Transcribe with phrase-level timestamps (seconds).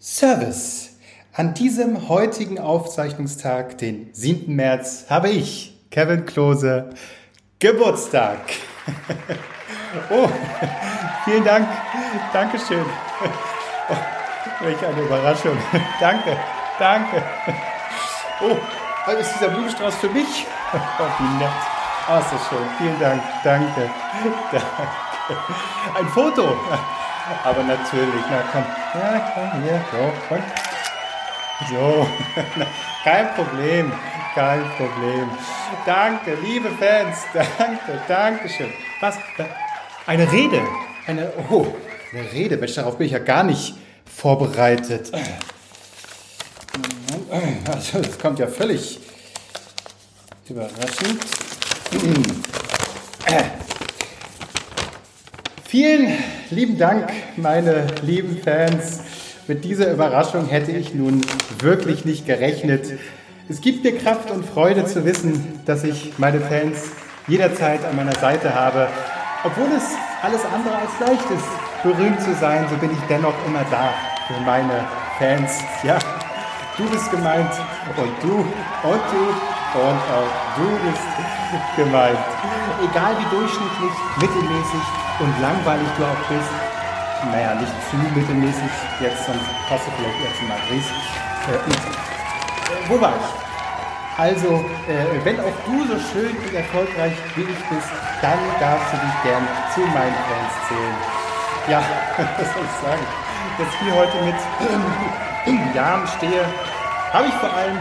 [0.00, 0.96] Service.
[1.34, 4.56] An diesem heutigen Aufzeichnungstag, den 7.
[4.56, 6.88] März, habe ich, Kevin Klose,
[7.58, 8.38] Geburtstag.
[10.10, 10.28] oh,
[11.26, 11.68] vielen Dank.
[12.32, 12.84] Dankeschön.
[13.90, 15.58] Oh, welch eine Überraschung.
[16.00, 16.34] danke,
[16.78, 17.22] danke.
[18.40, 18.56] Oh,
[19.04, 20.46] also ist dieser Blumenstrauß für mich?
[20.72, 21.50] Oh, wie nett.
[22.08, 22.58] Oh, ist das schön.
[22.78, 23.20] Vielen Dank.
[23.42, 23.90] Danke.
[24.52, 24.66] Danke.
[25.98, 26.56] Ein Foto.
[27.44, 28.64] Aber natürlich, na komm.
[28.94, 29.84] Ja, komm hier.
[29.92, 30.44] So, und.
[31.70, 32.08] So.
[33.04, 33.92] Kein Problem.
[34.34, 35.30] Kein Problem.
[35.86, 37.18] Danke, liebe Fans.
[37.58, 38.72] Danke, danke schön.
[39.00, 39.16] Was?
[40.06, 40.60] Eine Rede.
[41.06, 41.66] Eine, oh,
[42.12, 42.56] eine Rede.
[42.56, 45.10] Mensch, darauf bin ich ja gar nicht vorbereitet.
[47.66, 49.00] Also, das kommt ja völlig
[50.48, 51.20] überraschend.
[55.70, 56.12] Vielen
[56.50, 59.04] lieben Dank, meine lieben Fans.
[59.46, 61.20] Mit dieser Überraschung hätte ich nun
[61.60, 62.98] wirklich nicht gerechnet.
[63.48, 66.90] Es gibt mir Kraft und Freude zu wissen, dass ich meine Fans
[67.28, 68.88] jederzeit an meiner Seite habe.
[69.44, 69.84] Obwohl es
[70.24, 73.94] alles andere als leicht ist, berühmt zu sein, so bin ich dennoch immer da
[74.26, 74.84] für meine
[75.20, 75.56] Fans.
[75.84, 76.00] Ja,
[76.78, 77.52] du bist gemeint
[77.96, 82.18] und du und du und auch du bist gemeint.
[82.82, 86.50] Egal wie durchschnittlich, mittelmäßig und langweilig du auch bist,
[87.30, 90.84] naja, nicht zu mittelmäßig, jetzt sonst passt du vielleicht eher zu Madrid.
[91.48, 93.28] Äh, wo war ich?
[94.18, 97.88] Also, äh, wenn auch du so schön und erfolgreich wie ich bist,
[98.20, 100.96] dann darfst du dich gern zu meinen Fans zählen.
[101.68, 101.82] Ja,
[102.16, 103.06] was soll ich sagen?
[103.58, 104.34] Ich hier heute mit
[105.46, 106.44] im Jahren stehe,
[107.12, 107.78] habe ich vor allem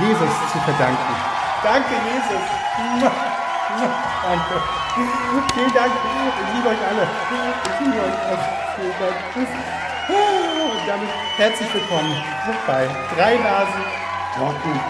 [0.00, 1.14] Jesus zu verdanken.
[1.62, 3.31] Danke, Jesus.
[3.72, 4.56] Danke.
[5.54, 5.92] Vielen Dank.
[5.92, 7.06] Ich liebe euch alle.
[7.64, 8.38] Ich liebe euch alle.
[8.76, 9.16] Vielen Dank.
[10.08, 12.22] Und damit herzlich willkommen
[12.66, 13.84] bei Drei Nasen
[14.34, 14.80] Talken.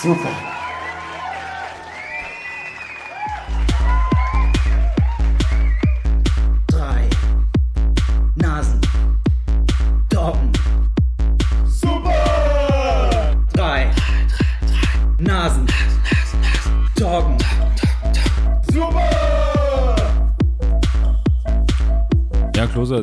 [0.00, 0.55] Super.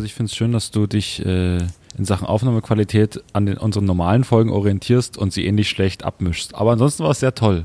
[0.04, 1.60] Also ich finde es schön, dass du dich äh,
[1.98, 6.56] in Sachen Aufnahmequalität an den, unseren normalen Folgen orientierst und sie ähnlich schlecht abmischst.
[6.56, 7.64] Aber ansonsten war es sehr toll.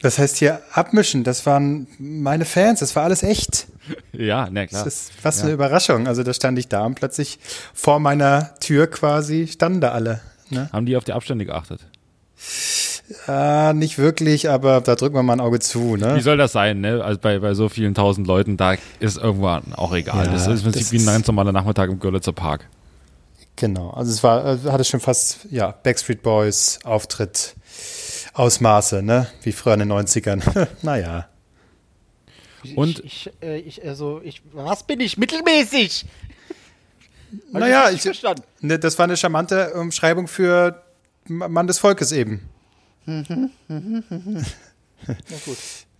[0.00, 3.66] Das heißt hier abmischen, das waren meine Fans, das war alles echt.
[4.12, 4.84] Ja, na klar.
[4.84, 6.06] Das ist was für eine Überraschung.
[6.06, 7.40] Also da stand ich da und plötzlich
[7.74, 10.20] vor meiner Tür quasi standen da alle.
[10.48, 10.68] Ne?
[10.72, 11.80] Haben die auf die Abstände geachtet?
[13.26, 15.96] Ah, nicht wirklich, aber da drücken wir mal ein Auge zu.
[15.96, 16.20] Wie Ne?
[16.20, 17.02] soll das sein, ne?
[17.02, 20.26] Also bei, bei so vielen tausend Leuten, da ist irgendwann auch egal.
[20.26, 22.68] Ja, das ist im Prinzip wie ein ganz normaler Nachmittag im Görlitzer Park.
[23.56, 27.54] Genau, also es war, hatte schon fast, ja, Backstreet Boys Auftritt
[28.32, 29.26] Ausmaße, ne?
[29.42, 30.68] Wie früher in den 90ern.
[30.82, 31.26] naja.
[32.76, 35.18] Und- ich, ich, äh, ich, also, ich, was bin ich?
[35.18, 36.06] Mittelmäßig!
[37.52, 38.42] Naja, ich, verstanden.
[38.60, 40.82] ne, das war eine charmante Umschreibung für
[41.26, 42.48] Mann des Volkes eben.
[43.06, 43.50] Na
[45.44, 45.58] gut.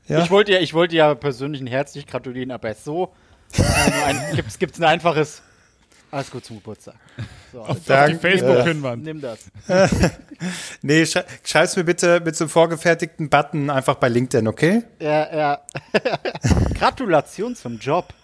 [0.09, 0.23] Ja.
[0.23, 3.13] Ich wollte ja, ich wollte ja persönlich ein herzlich gratulieren, aber so
[3.57, 5.43] äh, nur ein, gibt's, gibt's ein einfaches
[6.13, 6.97] alles gut zum Geburtstag.
[7.53, 8.19] So, also, Danke.
[8.19, 9.05] Facebook-Pinwand.
[9.05, 9.51] nimm das.
[10.81, 14.83] Nee, schrei schreib's mir bitte mit so einem vorgefertigten Button einfach bei LinkedIn, okay?
[14.99, 15.61] Ja, ja.
[16.79, 18.15] Gratulation zum Job.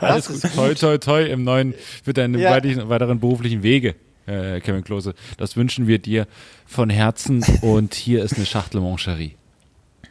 [0.00, 0.54] Alles gut.
[0.54, 1.74] Toi, toi, toi im neuen,
[2.04, 2.52] für deine Ja.
[2.52, 5.14] weiteren beruflichen Wege, äh, Kevin Klose.
[5.38, 6.26] Das wünschen wir dir
[6.66, 9.36] von Herzen und hier ist eine Schachtel Moncherie.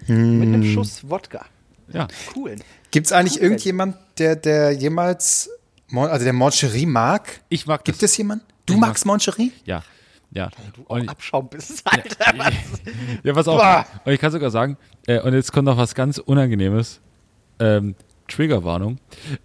[0.07, 1.45] Mit einem Schuss Wodka.
[1.91, 2.07] Ja.
[2.35, 2.55] Cool.
[2.91, 3.43] Gibt's eigentlich Cool.
[3.43, 5.49] irgendjemand, der, der jemals,
[5.89, 7.41] Mon also der Moncherie mag?
[7.49, 8.11] Ich mag Gibt das.
[8.11, 8.45] es jemanden?
[8.65, 9.51] Du Ich mag- magst Moncherie?
[9.65, 9.83] Ja.
[10.31, 10.49] Ja.
[10.75, 12.33] Du Und, Abschaum bist, Alter.
[12.37, 12.53] Was?
[13.23, 13.57] ja, pass auf.
[13.59, 13.85] Bah.
[14.03, 14.77] Und ich kann sogar sagen,
[15.07, 16.99] äh, und jetzt kommt noch was ganz Unangenehmes.
[17.59, 17.95] Ähm,
[18.27, 18.97] Triggerwarnung.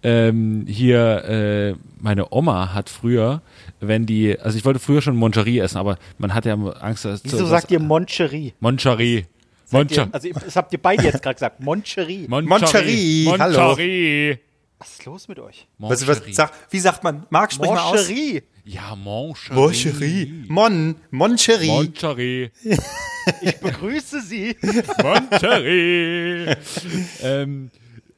[0.03, 3.41] Ähm, hier, äh, meine Oma hat früher,
[3.79, 7.23] wenn die, also ich wollte früher schon Moncherie essen, aber man hat ja Angst, dass
[7.23, 8.53] Wieso sagt ihr Moncherie?
[8.59, 9.25] Moncherie?
[9.71, 11.59] Moncher Also, das habt ihr beide jetzt gerade gesagt.
[11.63, 12.27] Moncherie.
[12.27, 13.67] Moncherie, hallo.
[13.67, 14.39] Moncherie.
[14.79, 15.67] Was ist los mit euch?
[15.77, 17.25] Was, was, sag, wie sagt man?
[17.29, 18.09] Marc, sprich mal aus.
[18.09, 18.41] Moncherie.
[18.65, 19.55] Ja, Moncherie.
[19.55, 20.45] Moncherie.
[20.47, 21.67] Mon, Moncherie.
[21.67, 22.51] Moncherie.
[23.41, 24.55] Ich begrüße Sie.
[25.03, 26.55] Moncherie.
[27.21, 27.69] ähm,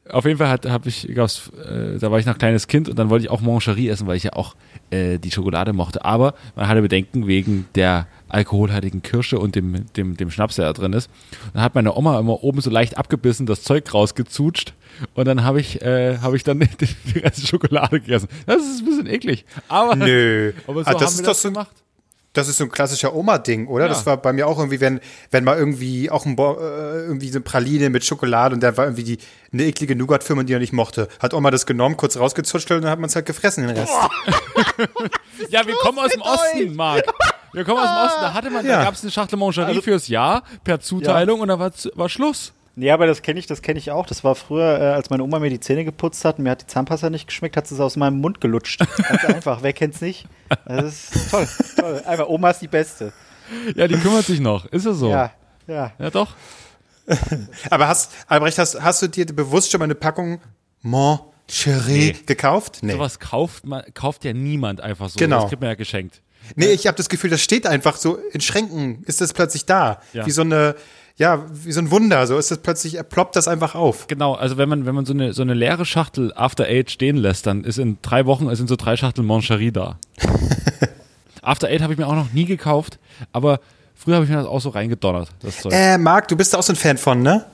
[0.09, 2.99] Auf jeden Fall hat, hab ich, gab's, äh, da war ich noch kleines Kind und
[2.99, 4.55] dann wollte ich auch Mancherie essen, weil ich ja auch
[4.89, 6.03] äh, die Schokolade mochte.
[6.03, 10.73] Aber man hatte Bedenken wegen der alkoholhaltigen Kirsche und dem, dem, dem Schnaps, der da
[10.73, 11.09] drin ist.
[11.45, 14.73] Und dann hat meine Oma immer oben so leicht abgebissen, das Zeug rausgezutscht
[15.13, 16.67] und dann habe ich, äh, hab ich dann die,
[17.13, 18.27] die ganze Schokolade gegessen.
[18.45, 19.45] Das ist ein bisschen eklig.
[19.69, 20.51] Aber, Nö.
[20.67, 21.71] aber so haben das wir ist das ein- gemacht.
[22.33, 23.85] Das ist so ein klassischer Oma-Ding, oder?
[23.85, 23.89] Ja.
[23.89, 24.99] Das war bei mir auch irgendwie, wenn,
[25.29, 28.75] wenn mal irgendwie auch ein Bo äh, irgendwie so eine Praline mit Schokolade und da
[28.75, 29.17] war irgendwie die,
[29.51, 31.07] eine eklige Nougat-Firma, die er nicht mochte.
[31.19, 33.93] Hat Oma das genommen, kurz rausgezutscht und dann hat man es halt gefressen, den Rest.
[35.49, 37.03] Ja, wir kommen aus dem Osten, Marc.
[37.53, 38.21] Wir kommen aus dem Osten.
[38.21, 38.77] Da hatte man, Ja.
[38.77, 42.53] da gab es eine Schachtel Mangerie fürs Jahr per Zuteilung und da war, war Schluss.
[42.75, 44.05] Nee, aber das kenne ich, das kenne ich auch.
[44.07, 46.61] Das war früher, äh, als meine Oma mir die Zähne geputzt hat und mir hat
[46.63, 48.79] die Zahnpasta nicht geschmeckt, hat sie es aus meinem Mund gelutscht.
[48.79, 49.61] Ganz einfach.
[49.61, 50.25] Wer kennt's nicht?
[50.65, 51.47] Das ist toll,
[51.77, 52.01] toll.
[52.05, 53.13] Einfach, Oma ist die Beste.
[53.75, 54.65] Ja, die kümmert sich noch.
[54.65, 55.09] Ist es so?
[55.11, 55.31] Ja,
[55.67, 55.91] ja.
[55.99, 56.35] Ja, doch.
[57.69, 60.39] Aber hast, Albrecht, hast, hast du dir bewusst schon mal eine Packung
[60.81, 62.15] Mon Cherie Nee.
[62.25, 62.79] gekauft?
[62.81, 62.93] Nee.
[62.93, 65.19] Sowas kauft, man, kauft ja niemand einfach so.
[65.19, 65.41] Genau.
[65.41, 66.21] Das kriegt man ja geschenkt.
[66.55, 70.01] Nee, ich habe das Gefühl, das steht einfach so in Schränken, ist das plötzlich da.
[70.13, 70.25] Ja.
[70.25, 70.75] Wie so eine,
[71.23, 72.27] ja, wie so ein Wunder.
[72.27, 74.07] So ist das plötzlich, ploppt das einfach auf.
[74.07, 77.15] Genau, also wenn man, wenn man so eine, so eine leere Schachtel After Eight stehen
[77.15, 79.95] lässt, dann ist in drei Wochen sind so drei Schachteln Mancherie da.
[81.41, 82.99] After Eight habe ich mir auch noch nie gekauft,
[83.31, 83.61] aber
[83.95, 85.71] früher habe ich mir das auch so reingedonnert, das Zeug.
[85.73, 87.45] Äh, Marc, du bist da auch so ein Fan von, ne?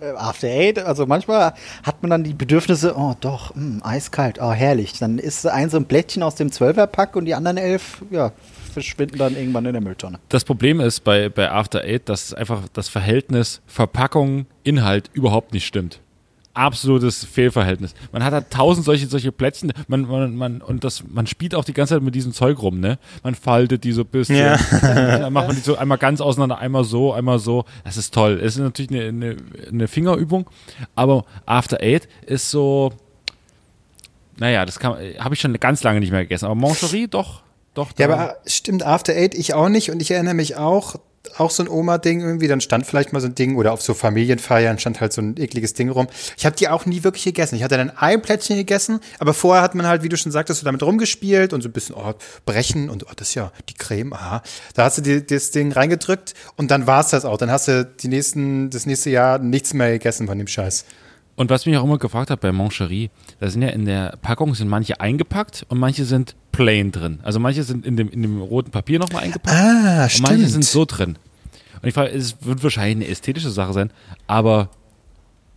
[0.00, 1.52] Äh, After Eight, also manchmal
[1.82, 4.98] hat man dann die Bedürfnisse, oh doch, mh, eiskalt, oh herrlich.
[4.98, 8.32] Dann ist ein so ein Blättchen aus dem Zwölferpack und die anderen elf, ja,
[8.82, 10.20] verschwinden dann irgendwann in der Mülltonne.
[10.28, 15.66] Das Problem ist bei, bei After Eight, dass einfach das Verhältnis Verpackung, Inhalt überhaupt nicht
[15.66, 16.00] stimmt.
[16.54, 17.94] Absolutes Fehlverhältnis.
[18.12, 21.64] Man hat da tausend solche, solche Plätzchen, man, man, man, und das, man spielt auch
[21.64, 22.98] die ganze Zeit mit diesem Zeug rum, ne?
[23.22, 24.36] Man faltet die so ein bisschen.
[24.36, 24.56] Ja.
[24.82, 27.64] Dann macht man die so einmal ganz auseinander, einmal so, einmal so.
[27.84, 28.40] Das ist toll.
[28.42, 29.36] Es ist natürlich eine, eine,
[29.68, 30.50] eine Fingerübung,
[30.96, 32.92] aber After Eight ist so,
[34.36, 36.46] naja, das kann, habe ich schon ganz lange nicht mehr gegessen.
[36.46, 37.42] Aber Mancherie, doch,
[37.74, 37.90] doch.
[37.98, 39.90] Ja, aber stimmt, After Eight, ich auch nicht.
[39.90, 40.96] Und ich erinnere mich auch,
[41.36, 43.94] auch so ein Oma-Ding irgendwie, dann stand vielleicht mal so ein Ding oder auf so
[43.94, 46.08] Familienfeiern stand halt so ein ekliges Ding rum.
[46.36, 47.56] Ich habe die auch nie wirklich gegessen.
[47.56, 50.60] Ich hatte dann ein Plätzchen gegessen, aber vorher hat man halt, wie du schon sagtest,
[50.60, 52.14] so damit rumgespielt und so ein bisschen, oh,
[52.46, 54.42] brechen und oh, das ist ja die Creme, aha.
[54.74, 57.36] Da hast du die, das Ding reingedrückt und dann war's das auch.
[57.36, 60.84] Dann hast du die nächsten, das nächste Jahr nichts mehr gegessen von dem Scheiß.
[61.38, 64.56] Und was mich auch immer gefragt hat bei Mancherie, da sind ja in der Packung
[64.56, 67.20] sind manche eingepackt und manche sind plain drin.
[67.22, 70.64] Also manche sind in dem, in dem roten Papier nochmal eingepackt Ah, und manche sind
[70.64, 71.16] so drin.
[71.80, 73.92] Und ich frage, es wird wahrscheinlich eine ästhetische Sache sein,
[74.26, 74.68] aber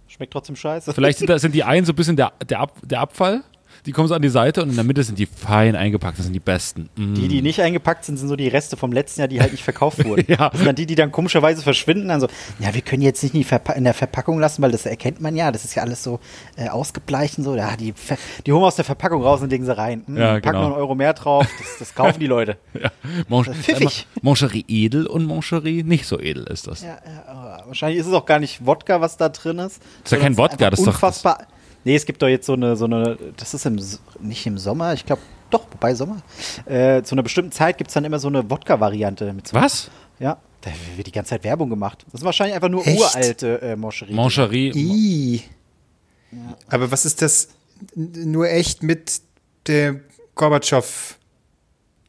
[0.07, 0.93] Schmeckt trotzdem scheiße.
[0.93, 3.43] vielleicht sind, da, sind die einen so ein bisschen der, der, Ab, der Abfall,
[3.85, 6.25] die kommen so an die Seite und in der Mitte sind die fein eingepackt, das
[6.25, 6.89] sind die besten.
[6.95, 7.15] Mm.
[7.15, 9.63] Die, die nicht eingepackt sind, sind so die Reste vom letzten Jahr, die halt nicht
[9.63, 10.25] verkauft wurden.
[10.27, 10.49] Ja.
[10.49, 12.09] Das sind dann die, die dann komischerweise verschwinden.
[12.09, 12.27] Dann so,
[12.59, 15.51] ja, wir können jetzt nicht in, der Verpackung lassen, weil das erkennt man ja.
[15.51, 16.19] Das ist ja alles so
[16.57, 17.55] äh, ausgebleicht und so.
[17.55, 17.93] Ja, die,
[18.45, 20.03] die holen wir aus der Verpackung raus und legen sie rein.
[20.05, 20.59] Hm, Ja, packen genau.
[20.61, 21.47] noch einen Euro mehr drauf.
[21.57, 22.57] Das, das kaufen die Leute.
[22.81, 22.91] Ja,
[23.43, 24.07] Das pfiffig.
[24.21, 26.81] Mancherie edel und Mancherie nicht so edel ist das.
[26.81, 29.81] Ja, ja, wahrscheinlich ist es auch gar nicht Wodka, was da drin ist.
[30.03, 31.47] ist ja kein Wodka, das ist doch- unfassbar.
[31.83, 34.57] Nee, es gibt doch jetzt so eine, so eine, das ist im, S- nicht im
[34.57, 36.21] Sommer, ich glaube, doch, wobei Sommer.
[36.65, 39.33] Äh, zu einer bestimmten Zeit gibt es dann immer so eine Wodka-Variante.
[39.33, 39.89] mit so- Was?
[40.19, 42.05] Ja, da wird die ganze Zeit Werbung gemacht.
[42.11, 42.99] Das ist wahrscheinlich einfach nur Echt?
[42.99, 44.13] uralte äh, Moscherie.
[44.13, 45.43] Mancherie, I.
[46.69, 47.49] Aber was ist das
[47.95, 49.21] n- nur echt mit
[49.67, 50.01] dem
[50.35, 51.17] Gorbatschow,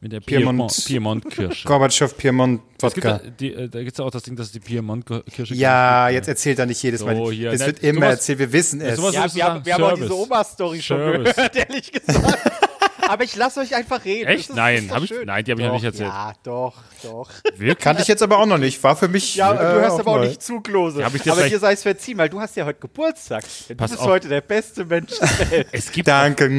[0.03, 1.67] mit der Piemont- Piemont- Piemont-Kirsche.
[1.67, 3.19] Gorbatschow Piemont Es gibt Wodka?
[3.23, 6.59] da, die, äh, da gibt es auch das Ding, dass die Piemont-Kirsche Ja, jetzt erzählt
[6.59, 7.31] er nicht jedes So, Mal.
[7.31, 8.99] hier, es ne, wird immer sowas- erzählt, wir wissen es.
[9.13, 12.51] Ja, wir haben, wir haben auch diese Oma-Story schon gehört, ehrlich gesagt.
[13.05, 14.29] Aber ich lasse euch einfach reden.
[14.29, 14.49] Echt?
[14.49, 16.07] Ist- Nein, hab ich- nein, die hab ich noch nicht erzählt.
[16.07, 16.73] Ja, doch,
[17.03, 17.29] doch.
[17.57, 17.77] Wirklich?
[17.79, 18.81] Kannte ich jetzt aber auch noch nicht.
[18.81, 19.35] War für mich.
[19.35, 20.27] Ja, äh, du hörst aber auch neu.
[20.29, 21.01] nicht zu, Klose.
[21.01, 23.43] Ja, aber dir sei es verziehen, weil du hast ja heute Geburtstag.
[23.67, 24.07] Du Pass bist auf.
[24.07, 25.67] heute der beste Mensch der Welt.
[25.73, 26.49] Es gibt, Danke.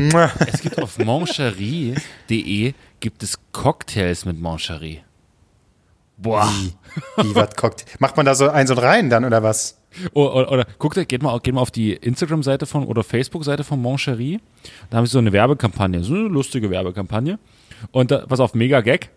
[0.52, 2.74] Es gibt auf mancherie.de
[3.04, 5.02] gibt es Cocktails mit Mancherie.
[6.16, 6.50] Boah.
[7.18, 7.84] Wie was guckt.
[7.98, 9.78] Macht man da so eins und rein dann oder was?
[10.14, 13.82] Oder, oder, oder guckt, geht mal, geht mal auf die Instagram-Seite von oder Facebook-Seite von
[13.82, 14.40] Mancherie.
[14.88, 17.38] Da haben sie so eine Werbekampagne, so eine lustige Werbekampagne.
[17.92, 19.10] Und da, pass auf, mega Gag.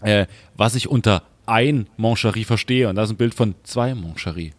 [0.00, 0.24] Äh,
[0.56, 2.88] was ich unter ein Mancherie verstehe.
[2.88, 4.54] Und da ist ein Bild von zwei Mancherie.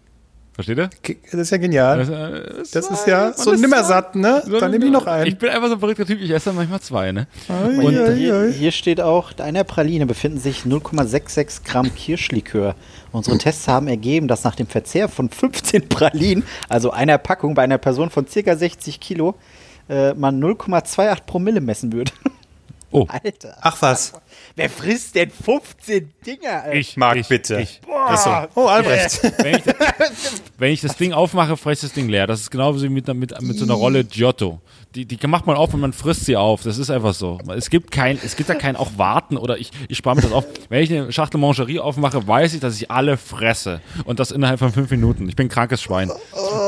[0.56, 0.90] Versteht ihr?
[1.32, 1.98] Das ist ja genial.
[1.98, 4.42] Das, äh, Das ist ja so nimmersatt, ne?
[4.46, 5.38] so- Dann nehme ich noch Ich einen.
[5.38, 7.28] bin einfach so ein verrückter Typ, ich esse dann manchmal zwei, ne?
[7.50, 8.52] Ei, Und ei, Hier, ei.
[8.54, 12.76] hier steht auch, in einer Praline befinden sich 0,66 Gramm Kirschlikör.
[13.12, 17.64] Unsere Tests haben ergeben, dass nach dem Verzehr von 15 Pralinen, also einer Packung bei
[17.64, 19.36] einer Person von circa 60 Kilo,
[19.90, 22.12] äh, man 0,28 Promille messen würde.
[22.92, 23.06] Oh.
[23.10, 23.58] Alter.
[23.60, 24.14] Ach was.
[24.56, 26.64] Wer frisst denn 15 Dinger?
[26.64, 26.76] Alter?
[26.76, 27.60] Ich, Marc, ich, bitte.
[27.60, 27.82] Ich.
[27.86, 29.22] Boah, Also, Oh, Albrecht.
[29.38, 29.64] wenn, ich,
[30.58, 32.28] wenn ich das Ding aufmache, fresse ich das Ding leer.
[32.28, 34.60] Das ist genauso wie mit, mit, mit so einer Rolle Giotto.
[34.96, 36.64] Die, die macht man auf und man frisst sie auf.
[36.64, 37.38] Das ist einfach so.
[37.56, 40.32] Es gibt kein, es gibt da kein auch Warten oder ich, ich spare mir das
[40.32, 40.46] auf.
[40.70, 43.82] Wenn ich eine Schachtel Mangerie aufmache, weiß ich, dass ich alle fresse.
[44.06, 45.28] Und das innerhalb von fünf Minuten.
[45.28, 46.10] Ich bin ein krankes Schwein.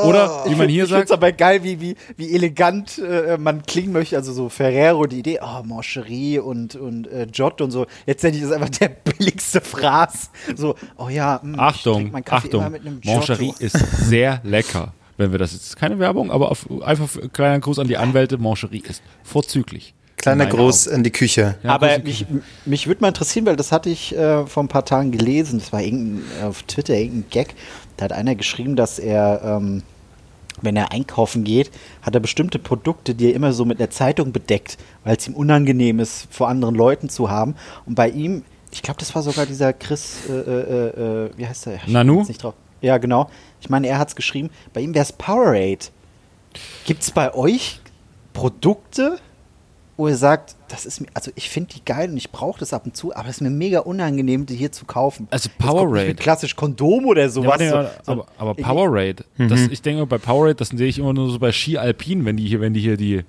[0.04, 3.38] Oder, wie man hier ich finde es sagt, aber geil, wie, wie, wie elegant äh,
[3.38, 4.16] man klingen möchte.
[4.16, 7.86] Also so Ferrero, die Idee, oh, Mancherie und, und äh, Giotto und so.
[8.06, 10.30] Letztendlich ist einfach der billigste Fraß.
[10.54, 13.18] So, oh ja, mh, ich Achtung, Achtung, mit einem Giotto.
[13.18, 14.92] Mangerie ist sehr lecker.
[15.16, 18.82] Wenn wir das jetzt keine Werbung, aber auf, einfach kleiner Gruß an die Anwälte, Mangerie
[18.86, 19.94] ist vorzüglich.
[20.18, 21.56] Kleiner Gruß in die Küche.
[21.62, 22.26] Ja, aber mich,
[22.64, 25.60] mich würde mal interessieren, weil das hatte ich äh, vor ein paar Tagen gelesen.
[25.60, 27.54] Das war irgendein, auf Twitter irgendein Gag.
[27.96, 29.82] Da hat einer geschrieben, dass er, ähm,
[30.60, 31.70] wenn er einkaufen geht,
[32.02, 35.34] hat er bestimmte Produkte, die er immer so mit einer Zeitung bedeckt, weil es ihm
[35.34, 37.54] unangenehm ist, vor anderen Leuten zu haben.
[37.86, 41.66] Und bei ihm, ich glaube, das war sogar dieser Chris, äh, äh, äh, wie heißt
[41.66, 41.74] der?
[41.76, 42.24] Ich Nanu?
[42.26, 42.54] Nicht drauf.
[42.80, 43.28] Ja, genau.
[43.60, 44.50] Ich meine, er hat es geschrieben.
[44.72, 45.86] Bei ihm wäre es Powerade.
[46.86, 47.80] Gibt es bei euch
[48.32, 49.18] Produkte,
[49.96, 52.72] wo ihr sagt, das ist mir, also ich finde die geil und ich brauche das
[52.72, 55.26] ab und zu, aber es ist mir mega unangenehm, die hier zu kaufen.
[55.30, 56.14] Also Powerade.
[56.14, 57.48] klassisch Kondom oder Ja, sowas.
[57.48, 57.76] warte, so,
[58.12, 61.38] aber, so, aber, Powerade, das, ich denke bei Powerade, das sehe ich immer nur so
[61.40, 63.24] bei Ski Alpin, wenn die hier, wenn die hier die,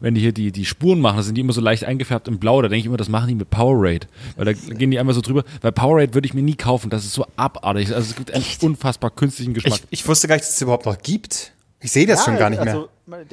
[0.00, 2.62] wenn die hier die, die Spuren machen, sind die immer so leicht eingefärbt in Blau.
[2.62, 4.06] Da denke ich immer, das machen die mit Powerade.
[4.36, 5.44] Weil da gehen die einmal so drüber.
[5.60, 6.90] Weil Powerade würde ich mir nie kaufen.
[6.90, 7.94] Das ist so abartig.
[7.94, 9.80] Also es gibt einen unfassbar künstlichen Geschmack.
[9.90, 11.52] Ich, ich wusste gar nicht, dass es überhaupt noch gibt.
[11.80, 12.74] Ich sehe das schon gar nicht mehr.
[12.74, 12.88] also,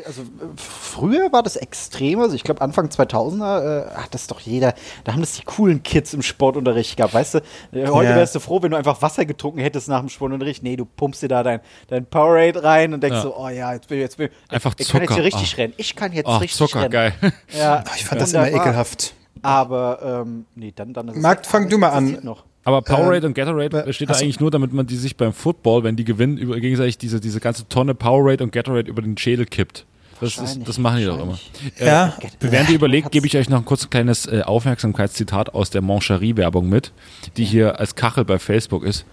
[0.06, 0.26] Also äh,
[0.56, 5.14] früher war das extrem, also ich glaube Anfang 2000er äh, hat das doch jeder, da
[5.14, 7.38] haben das die coolen Kids im Sportunterricht gehabt, weißt du?
[7.72, 8.16] Äh, heute Ja.
[8.16, 10.62] wärst du froh, wenn du einfach Wasser getrunken hättest nach dem Sportunterricht.
[10.62, 13.22] Nee, du pumpst dir da dein, dein Powerade rein und denkst Ja.
[13.24, 15.54] so, oh ja, jetzt bin ich, jetzt bin ich, Einfach ich kann jetzt hier richtig
[15.54, 15.58] Ah.
[15.58, 15.74] rennen.
[15.78, 16.92] Ich kann jetzt Ach, richtig Zucker, rennen.
[16.92, 17.14] geil.
[17.58, 19.16] Ja, Ich fand das immer ekelhaft.
[19.42, 22.20] Aber, ähm, nee, dann, dann ist es- Marc, fang aber du mal an.
[22.24, 22.46] Noch.
[22.66, 25.84] Aber Powerade Ähm, und Gatorade steht da eigentlich nur, damit man die sich beim Football,
[25.84, 29.46] wenn die gewinnen, über, gegenseitig diese, diese ganze Tonne Powerade und Gatorade über den Schädel
[29.46, 29.86] kippt.
[30.20, 31.28] Das, ist, Wahrscheinlich, das machen die doch immer.
[31.32, 31.80] wahrscheinlich.
[31.82, 32.18] Äh, Ja.
[32.40, 36.68] Während ihr überlegt, gebe ich euch noch ein kurzes kleines äh, Aufmerksamkeitszitat aus der Mancherie-Werbung
[36.70, 36.92] mit,
[37.38, 39.06] die hier als Kachel bei Facebook ist.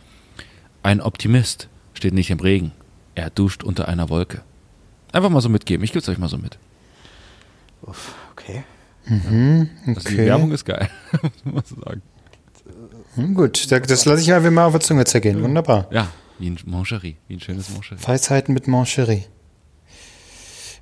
[0.82, 2.72] Ein Optimist steht nicht im Regen.
[3.14, 4.42] Er duscht unter einer Wolke.
[5.12, 5.84] Einfach mal so mitgeben.
[5.84, 6.56] Ich gebe es euch mal so mit.
[7.82, 8.62] Okay.
[9.06, 9.20] Also
[9.84, 10.16] die Okay.
[10.26, 10.88] Werbung ist geil,
[11.44, 12.02] muss man so sagen.
[13.14, 15.42] Hm, gut, da- das lasse ich mal, mal auf der Zunge zergehen.
[15.42, 15.86] Wunderbar.
[15.90, 18.00] Ja, wie ein Mancherie, wie ein schönes Mancherie.
[18.06, 19.24] Weisheiten mit Mancherie.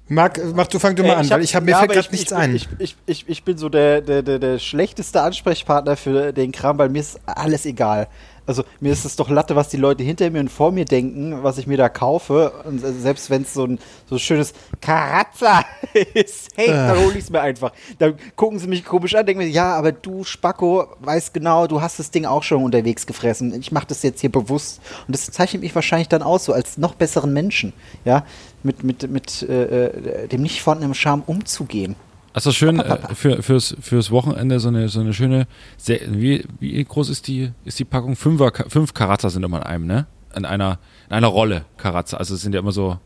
[0.08, 1.78] Marc, mach du, fang du mal Äh, an, ich weil hab- ich habe mir ja,
[1.78, 2.54] fällt gerade ich- nichts ich, ein.
[2.56, 6.78] Ich, ich, ich, ich bin so der, der, der, der schlechteste Ansprechpartner für den Kram,
[6.78, 8.08] weil mir ist alles egal.
[8.46, 11.42] Also mir ist es doch Latte, was die Leute hinter mir und vor mir denken,
[11.42, 12.52] was ich mir da kaufe.
[12.64, 13.78] Und äh, selbst wenn es so ein
[14.08, 15.64] so schönes Karazza
[16.14, 17.72] ist, hey, dann hole ich es mir einfach.
[17.98, 21.80] Dann gucken sie mich komisch an, denken mir, ja, aber du, Spacko, weißt genau, du
[21.80, 23.54] hast das Ding auch schon unterwegs gefressen.
[23.60, 24.80] Ich mache das jetzt hier bewusst.
[25.06, 27.72] Und das zeichnet mich wahrscheinlich dann aus, so als noch besseren Menschen.
[28.04, 28.24] Ja,
[28.62, 31.96] mit, mit, mit äh, äh, dem nicht vorhandenen Charme umzugehen.
[32.32, 35.46] Also schön äh, für, fürs, fürs Wochenende so eine, so eine schöne,
[35.76, 38.14] sehr, wie, wie groß ist die, ist die Packung?
[38.16, 40.06] Fünfer, fünf Karatzer sind immer in einem, ne?
[40.36, 42.18] In einer, in einer Rolle Karatzer.
[42.18, 42.98] Also es sind ja immer so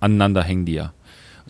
[0.00, 0.92] aneinander hängen die ja.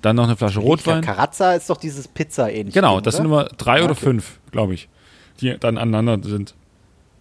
[0.00, 1.02] Dann noch eine Flasche Rotwein.
[1.02, 2.78] Karazza ist doch dieses Pizza-ähnliche.
[2.78, 4.04] Genau, das sind immer drei oder Okay.
[4.04, 4.88] fünf, glaube ich,
[5.40, 6.54] die dann aneinander sind.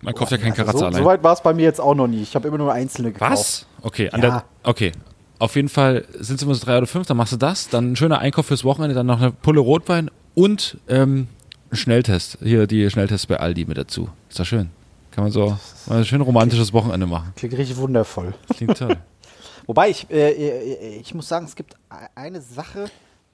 [0.01, 0.99] Man kauft ja keinen Also Karatzer so, allein.
[1.01, 2.21] so weit war es bei mir jetzt auch noch nie.
[2.21, 3.31] Ich habe immer nur einzelne gekauft.
[3.31, 3.65] Was?
[3.81, 4.29] Okay, an Ja.
[4.29, 4.91] der, okay.
[5.39, 7.91] Auf jeden Fall sind es immer so drei oder fünf, dann machst du das, dann
[7.91, 11.27] ein schöner Einkauf fürs Wochenende, dann noch eine Pulle Rotwein und ähm,
[11.71, 12.39] ein Schnelltest.
[12.41, 14.09] Hier die Schnelltests bei Aldi mit dazu.
[14.29, 14.69] Ist doch schön.
[15.11, 15.57] Kann man so
[15.89, 17.33] ein schön romantisches Wochenende machen.
[17.35, 18.33] Klingt richtig wundervoll.
[18.55, 18.97] Klingt toll.
[19.67, 22.85] Wobei, ich, äh, äh, ich muss sagen, es gibt e- eine Sache.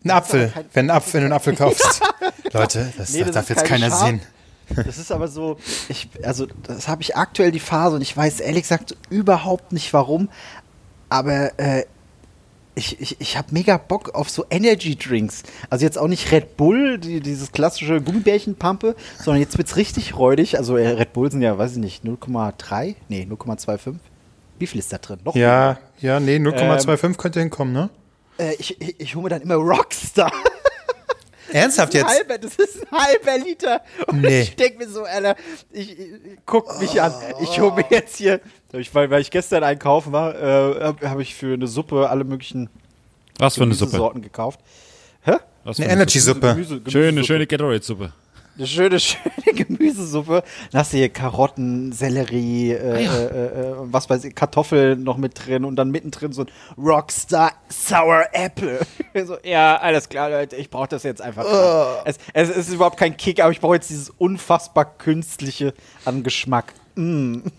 [0.03, 2.01] Ein Apfel, kein- wenn, ein Apfel, wenn du einen Apfel kaufst.
[2.53, 4.07] Leute, das, Nee, das das darf jetzt keine keiner Scham.
[4.07, 4.21] sehen.
[4.85, 5.57] Das ist aber so,
[5.89, 9.91] ich, also das habe ich aktuell die Phase und ich weiß ehrlich gesagt überhaupt nicht
[9.93, 10.29] warum,
[11.09, 11.85] aber äh,
[12.75, 15.43] ich, ich, ich habe mega Bock auf so Energy Drinks.
[15.69, 20.57] Also jetzt auch nicht Red Bull, die, dieses klassische Gummibärchenpampe, sondern jetzt wird's richtig räudig.
[20.57, 22.95] Also äh, Red Bull sind ja, weiß ich nicht, 0,3?
[23.09, 23.95] Nee, 0,25.
[24.59, 25.19] Wie viel ist da drin?
[25.23, 27.89] Noch Ja, ja, nee, 0,25 könnte hinkommen, ne?
[28.37, 30.31] Äh, ich ich, ich hole mir dann immer Rockstar.
[31.53, 32.05] Ernsthaft jetzt?
[32.07, 33.81] halber, das ist ein halber Liter.
[34.07, 34.41] Und Nee.
[34.41, 35.35] ich denke mir so, Alter,
[35.71, 36.07] ich, ich,
[36.45, 37.13] guck mich an.
[37.41, 38.39] Ich hole mir jetzt hier,
[38.73, 42.23] ich, weil, weil ich gestern einkaufen war, äh, habe hab ich für eine Suppe alle
[42.23, 42.69] möglichen
[43.37, 43.97] Was für eine Suppe?
[43.97, 44.59] Sorten gekauft.
[45.23, 45.33] Hä?
[45.63, 46.47] Was für Eine Energy-Suppe.
[46.55, 48.11] Gemüse, Schöne, schöne Gatorade-Suppe.
[48.55, 50.43] Eine schöne, schöne Gemüsesuppe.
[50.71, 53.15] Dann hast du hier Karotten, Sellerie, äh, Ah ja.
[53.15, 57.53] äh, äh, was weiß ich, Kartoffeln noch mit drin und dann mittendrin so ein Rockstar
[57.69, 58.85] Sour Apple.
[59.25, 61.45] so, ja, alles klar, Leute, ich brauche das jetzt einfach.
[61.45, 62.01] Oh.
[62.05, 65.73] Es, es ist überhaupt kein Kick, aber ich brauche jetzt dieses unfassbar künstliche
[66.05, 66.73] an Geschmack.
[66.95, 67.39] Mm.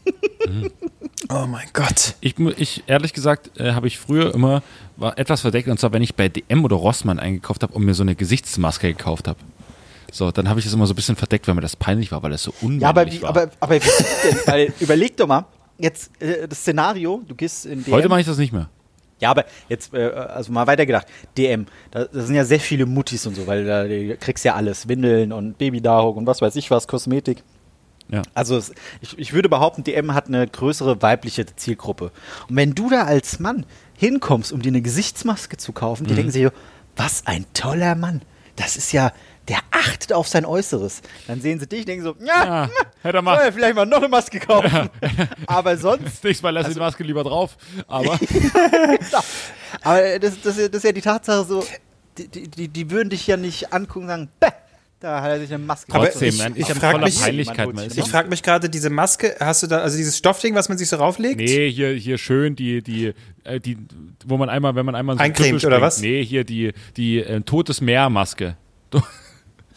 [1.30, 2.16] Oh mein Gott.
[2.20, 4.62] Ich, ich ehrlich gesagt, äh, habe ich früher immer
[4.96, 7.94] war etwas verdeckt und zwar, wenn ich bei DM oder Rossmann eingekauft habe und mir
[7.94, 9.38] so eine Gesichtsmaske gekauft habe.
[10.14, 12.22] So, dann habe ich das immer so ein bisschen verdeckt, weil mir das peinlich war,
[12.22, 13.28] weil das so unmännlich Ja, aber wie, war.
[13.30, 13.80] aber, aber wie
[14.30, 14.38] denn?
[14.46, 15.44] Weil, überleg doch mal,
[15.76, 17.92] jetzt äh, das Szenario, du gehst in DM.
[17.92, 18.68] Heute mache ich das nicht mehr.
[19.20, 23.26] Ja, aber jetzt, äh, also mal weitergedacht, DM, da, da sind ja sehr viele Muttis
[23.26, 26.70] und so, weil da du kriegst ja alles, Windeln und Babynahrung und was weiß ich
[26.70, 27.42] was, Kosmetik.
[28.08, 28.22] Ja.
[28.34, 32.12] Also es, ich, ich würde behaupten, DM hat eine größere weibliche Zielgruppe.
[32.48, 33.66] Und wenn du da als Mann
[33.96, 36.08] hinkommst, um dir eine Gesichtsmaske zu kaufen, Mhm.
[36.08, 36.46] die denken sich,
[36.96, 38.22] was ein toller Mann.
[38.56, 39.10] Das ist ja,
[39.48, 41.02] der achtet auf sein Äußeres.
[41.26, 42.70] Dann sehen sie dich, denken so, ja, Ja,
[43.02, 43.36] hätte er soll mal.
[43.40, 44.88] er vielleicht mal noch eine Maske kaufen.
[45.46, 47.56] Aber sonst Nächstes Mal lass ich die Maske lieber drauf.
[47.86, 48.18] Aber
[49.82, 51.66] Aber das, das, das ist ja die Tatsache so,
[52.18, 54.48] die, die- die, würden dich ja nicht angucken und sagen, Bäh,
[55.00, 58.08] da hat er sich eine Maske Aber trotzdem, ich- man, ich frag voller mich- Ich
[58.08, 60.96] frage mich gerade, diese Maske, hast du da, also dieses Stoffding, was man sich so
[60.96, 61.36] rauflegt?
[61.40, 63.76] Nee, hier, hier schön die, die, äh, die,
[64.24, 66.00] wo man einmal, wenn man einmal so Eincremt, oder was?
[66.00, 68.56] Nee, hier die, die äh, Totes Meer-Maske.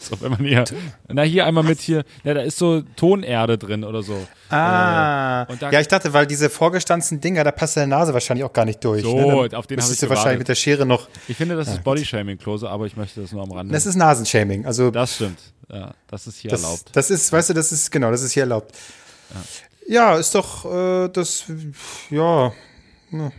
[0.00, 0.64] So, wenn man hier,
[1.08, 4.16] na hier einmal mit hier, ja, da ist so Tonerde drin oder so.
[4.48, 8.44] Ah, Äh, da- ja, ich dachte, weil diese vorgestanzten Dinger, da passt deine Nase wahrscheinlich
[8.44, 9.02] auch gar nicht durch.
[9.02, 9.48] So, ne?
[9.48, 10.38] Dann auf den ich du wahrscheinlich gewartet.
[10.38, 11.08] mit der Schere noch.
[11.26, 13.72] Ich finde, das ist Bodyshaming, Klose, aber ich möchte das nur am Rande.
[13.74, 14.66] Das ist Nasenshaming.
[14.66, 15.40] Also das stimmt.
[15.68, 16.90] Ja, das ist hier das, erlaubt.
[16.92, 18.72] das ist, weißt du, das ist genau, das ist hier erlaubt.
[19.88, 21.44] Ja, ist doch äh, das,
[22.10, 22.52] ja.
[23.10, 23.32] ja.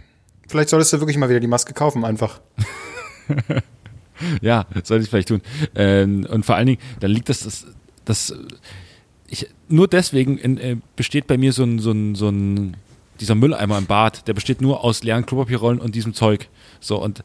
[0.48, 2.42] Vielleicht solltest du wirklich mal wieder die Maske kaufen, einfach.
[4.42, 5.42] Ja, sollte ich vielleicht tun.
[5.76, 7.68] Ähm, und vor allen Dingen, dann liegt das, das,
[8.06, 8.34] das
[9.28, 12.78] ich, nur deswegen in, äh, besteht bei mir so ein, so ein, so ein,
[13.20, 16.48] dieser Mülleimer im Bad, der besteht nur aus leeren Klopapierrollen und diesem Zeug.
[16.80, 17.24] So und,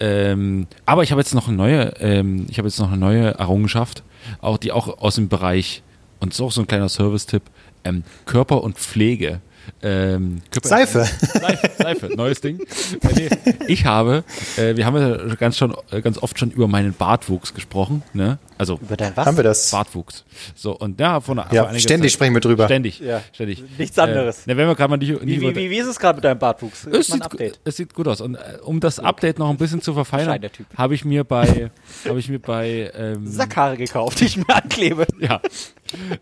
[0.00, 3.34] ähm, aber ich habe jetzt noch eine neue, ähm, ich habe jetzt noch eine neue
[3.38, 4.02] Errungenschaft,
[4.40, 5.82] auch die auch aus dem Bereich
[6.18, 7.42] und ist auch so ein kleiner Service-Tipp,
[7.84, 9.40] ähm, Körper und Pflege.
[9.82, 11.04] Ähm, Seife.
[11.04, 12.60] Seife, Seife, neues Ding.
[12.60, 13.28] Äh,
[13.68, 14.24] ich habe,
[14.56, 18.38] äh, wir haben ja ganz, schon, äh, ganz oft schon über meinen Bartwuchs gesprochen, ne?
[18.58, 19.26] Also Über dein was?
[19.26, 19.70] Haben wir das?
[19.70, 20.24] Bartwuchs.
[20.54, 22.64] So, und ja, von, Ja, ständig Zeit- sprechen wir drüber.
[22.64, 23.22] Ständig, Ja.
[23.32, 23.62] ständig.
[23.76, 24.38] Nichts anderes.
[24.38, 26.16] Äh, na, wenn wir gerade mal nicht, nicht Wie, wie, wie, wie ist es gerade
[26.16, 26.86] mit deinem Bartwuchs?
[26.86, 27.60] es sieht, Update.
[27.64, 28.20] es sieht gut aus.
[28.22, 30.40] Und äh, um das Update noch ein bisschen zu verfeinern,
[30.76, 31.70] habe ich mir bei,
[32.08, 35.06] habe ich mir bei, ähm, Sackhaare gekauft, die ich mir anklebe.
[35.20, 35.40] ja,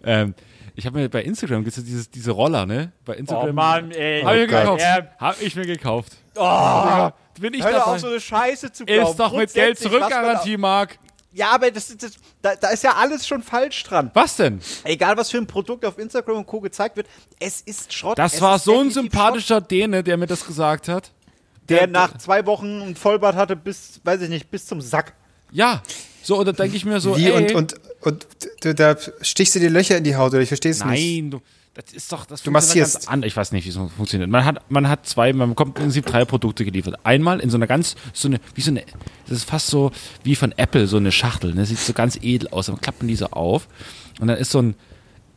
[0.05, 0.35] ähm,
[0.75, 2.93] ich habe mir bei Instagram gibt's ja dieses, diese Roller, ne?
[3.05, 3.57] Bei Instagram.
[3.57, 4.23] Oh ey.
[4.23, 4.61] Habe ich mir Gott.
[4.63, 4.83] gekauft.
[4.83, 5.07] Ja.
[5.19, 6.13] Habe ich mir gekauft.
[6.37, 7.93] Oh, Bin ich hör doch dabei?
[7.93, 9.11] auf, so eine Scheiße zu glauben.
[9.11, 10.99] ist doch mit Geld man Zurückgarantie, Marc.
[11.33, 14.11] Ja, aber das, das, da, da ist ja alles schon falsch dran.
[14.15, 14.61] Was denn?
[14.85, 16.61] Egal, was für ein Produkt auf Instagram und Co.
[16.61, 17.09] gezeigt wird,
[17.41, 18.19] es ist Schrott.
[18.19, 21.07] Das es war so ein sympathischer Däne, der mir das gesagt hat.
[21.07, 25.15] Schrott, der nach zwei Wochen ein Vollbart hatte bis, weiß ich nicht, bis zum Sack.
[25.51, 25.83] Ja.
[26.25, 28.27] So, und dann denke ich mir so, Wie ey, und, und, und
[28.81, 31.23] da stichst du dir Löcher in die Haut, oder ich verstehe es nicht.
[31.23, 31.41] nein, du,
[31.75, 33.09] das ist doch, das Du massierst.
[33.09, 33.23] an.
[33.25, 34.31] Ich weiß nicht, wie es funktioniert.
[34.31, 36.97] Man hat, man hat zwei, man bekommt im Prinzip drei Produkte geliefert.
[37.05, 38.85] Einmal in so einer ganz, so eine, wie so eine,
[39.29, 39.91] das ist fast so
[40.23, 41.53] wie von Apple, so eine Schachtel.
[41.53, 41.67] Ne?
[41.67, 42.67] Sieht so ganz edel aus.
[42.67, 43.69] Dann klappt man die so auf
[44.21, 44.77] und dann ist so ein,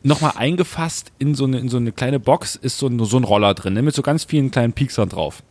[0.03, 3.23] nochmal eingefasst in so, eine, in so eine kleine Box ist so ein, so ein
[3.23, 3.81] Roller drin, ne?
[3.81, 5.41] mit so ganz vielen kleinen Pieksern drauf.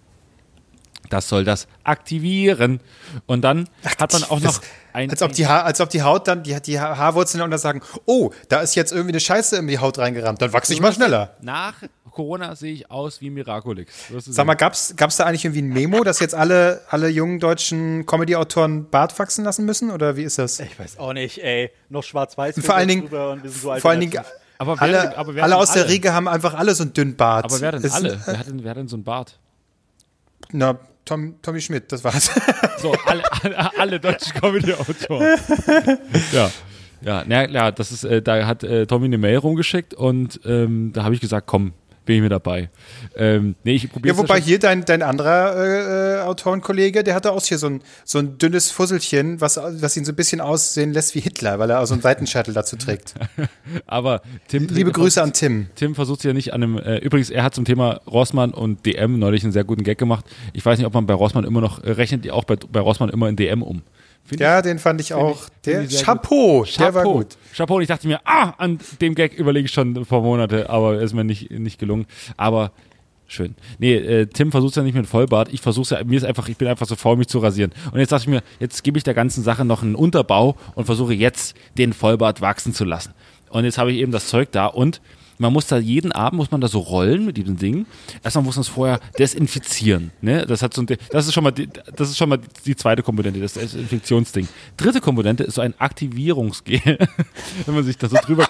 [1.10, 2.80] Das soll das aktivieren.
[3.26, 4.60] Und dann hat man auch noch
[4.92, 5.10] ein.
[5.10, 7.60] Als ob, die ha als ob die Haut dann, die, die Ha- Haarwurzeln und dann
[7.60, 10.80] sagen, oh, da ist jetzt irgendwie eine Scheiße in die Haut reingerammt, dann wachse ich
[10.80, 11.36] mal schneller.
[11.42, 11.74] Nach
[12.10, 13.92] Corona sehe ich aus wie Miraculix.
[14.20, 18.06] Sag mal, gab's, gab's da eigentlich irgendwie ein Memo, dass jetzt alle, alle jungen deutschen
[18.06, 19.90] Comedy-Autoren Bart wachsen lassen müssen?
[19.90, 20.58] Oder wie ist das?
[20.60, 21.70] Ich weiß auch nicht, ey.
[21.90, 22.58] Noch schwarz-weiß.
[22.64, 24.18] vor allen Dingen, drüber und wir sind so vor allen Dingen.
[24.58, 25.92] Aber wer alle, denn- aber wer alle aus der alle?
[25.92, 27.44] Riege haben einfach alle so einen dünnen Bart.
[27.44, 28.18] Aber wer denn Es- alle?
[28.24, 29.38] Wer hat denn, wer hat denn so einen Bart?
[30.52, 32.30] Na, Tom, Tommy Schmidt, das war's.
[32.78, 35.38] So, alle, alle, alle deutschen Comedy-Autoren.
[36.32, 36.50] ja.
[37.00, 40.92] Ja, na, ja, das ist, äh, da hat äh, Tommy eine Mail rumgeschickt und ähm,
[40.92, 41.72] da habe ich gesagt, komm,
[42.06, 42.70] bin ich mir dabei.
[43.16, 47.32] Ähm, nee, ich probiere Ja, wobei hier dein, dein anderer äh, äh, Autorenkollege, der hatte
[47.32, 50.92] auch hier so ein, so ein dünnes Fusselchen, was, was ihn so ein bisschen aussehen
[50.92, 53.14] lässt wie Hitler, weil er auch so einen Seitenscheitel dazu trägt.
[53.86, 55.66] aber Tim Liebe Grüße an Tim.
[55.74, 59.18] Tim versucht ja nicht an einem, äh, übrigens, er hat zum Thema Rossmann und DM
[59.18, 60.24] neulich einen sehr guten Gag gemacht.
[60.52, 62.80] Ich weiß nicht, ob man bei Rossmann immer noch, äh, rechnet ihr auch bei, bei
[62.80, 63.82] Rossmann immer in DM um.
[64.26, 65.40] Find Ja, den fand ich auch.
[65.42, 67.18] ich- der ich Chapeau, ich, der war Chapeau.
[67.18, 67.36] gut.
[67.54, 71.00] Chapeau, und ich dachte mir, ah, an dem Gag überlege ich schon vor Monate, aber
[71.00, 72.06] ist mir nicht, nicht gelungen.
[72.36, 72.72] Aber
[73.28, 73.54] schön.
[73.78, 75.52] Nee, äh, Tim versucht ja nicht mit Vollbart.
[75.52, 77.72] Ich versuche ja, mir ist einfach, ich bin einfach so faul, mich zu rasieren.
[77.92, 80.84] Und jetzt dachte ich mir, jetzt gebe ich der ganzen Sache noch einen Unterbau und
[80.86, 83.14] versuche jetzt den Vollbart wachsen zu lassen.
[83.50, 85.00] Und jetzt habe ich eben das Zeug da und
[85.38, 87.86] man muss da jeden Abend muss man da so rollen mit diesem Ding.
[88.24, 90.10] Erstmal muss man es vorher desinfizieren.
[90.20, 90.46] Ne?
[90.46, 93.02] Das hat so ein, das ist schon mal die, das ist schon mal die zweite
[93.02, 94.48] Komponente, das Desinfektionsding.
[94.76, 96.80] Dritte Komponente ist so ein Aktivierungsgel,
[97.66, 98.46] wenn man sich da so drüber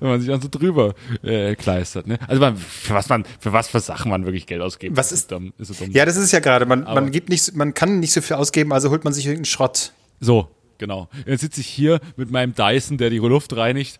[0.00, 2.06] wenn man sich dann so drüber äh, kleistert.
[2.06, 2.18] Ne?
[2.28, 4.96] Also man, für was man, für was für Sachen man wirklich Geld ausgibt.
[4.96, 5.92] Was das ist- dumm, ist so dumm.
[5.94, 6.66] Ja, das ist ja gerade.
[6.66, 9.24] Man, Aber- man gibt nicht, man kann nicht so viel ausgeben, also holt man sich
[9.26, 9.92] irgendeinen Schrott.
[10.20, 11.08] So, genau.
[11.26, 13.98] Jetzt sitze ich hier mit meinem Dyson, der die Luft reinigt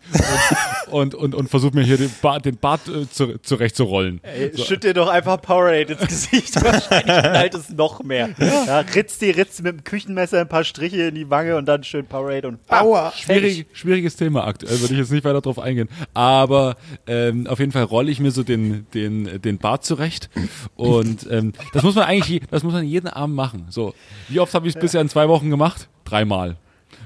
[0.91, 4.21] und, und, und, und versuche mir hier den Bart, den Bart äh, zu, zurechtzurollen.
[4.23, 6.55] Ey, Schütt dir doch einfach Powerade ins Gesicht.
[6.63, 8.29] Wahrscheinlich knallt es noch mehr.
[8.39, 8.79] Ja.
[8.79, 12.05] ritzt die Ritz mit dem Küchenmesser ein paar Striche in die Wange und dann schön
[12.05, 13.13] Powerade und bam, Aua.
[13.15, 15.89] Schwierig, schwieriges Thema aktuell, würde ich jetzt nicht weiter drauf eingehen.
[16.13, 16.75] Aber
[17.07, 20.29] ähm, auf jeden Fall rolle ich mir so den, den, den Bart zurecht.
[20.75, 23.65] Und ähm, das muss man eigentlich, das muss man jeden Abend machen.
[23.69, 23.93] So,
[24.29, 25.87] wie oft habe ich es bisher in zwei Wochen gemacht?
[26.17, 26.57] Dreimal.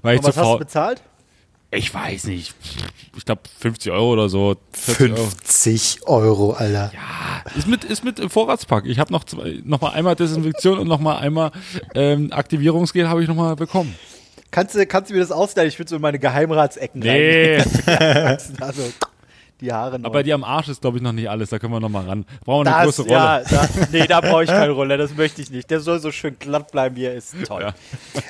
[0.02, 1.02] Weil was hast du bezahlt?
[1.72, 2.54] Ich weiß nicht.
[3.16, 4.56] Ich glaube 50 Euro oder so.
[4.74, 5.26] 40 Euro.
[5.28, 6.92] 50 Euro, Alter.
[7.58, 8.86] Ist mit, ist mit im Vorratspack.
[8.86, 11.52] Ich habe noch, zwei- noch mal einmal Desinfektion und noch mal einmal
[11.96, 13.96] ähm, Aktivierungsgel habe ich noch mal bekommen.
[14.52, 15.68] Kannst du, kannst du mir das ausleihen?
[15.70, 17.58] Ich würde so in meine Geheimratsecken Nee.
[17.86, 18.38] rein.
[18.62, 18.84] Also
[19.62, 20.10] die Haare noch.
[20.10, 21.50] Aber die am Arsch ist, glaube ich, noch nicht alles.
[21.50, 22.26] Da können wir noch mal ran.
[22.46, 23.20] Brauchen wir eine das, große Rolle.
[23.20, 25.70] ja, da, nee, da brauche ich keine Rolle, das möchte ich nicht.
[25.70, 27.36] Der soll so schön glatt bleiben, wie er ist.
[27.46, 27.62] Toll.
[27.62, 27.74] Ja.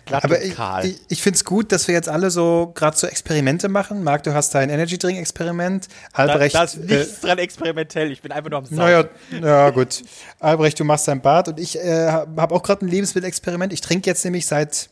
[0.06, 0.86] Glatt Aber und ich, kahl.
[0.86, 4.04] ich, ich finde es gut, dass wir jetzt alle so gerade so Experimente machen.
[4.04, 5.88] Marc, du hast dein Energy Drink Experiment.
[6.14, 8.12] da, Albrecht, da ist äh, nichts dran experimentell.
[8.12, 8.78] Ich bin einfach nur am Saufen.
[8.78, 9.06] naja,
[9.42, 10.04] ja gut.
[10.40, 13.74] Albrecht, du machst dein Bad und ich äh, habe auch gerade ein Lebensmittelexperiment.
[13.74, 14.90] Ich trinke jetzt nämlich seit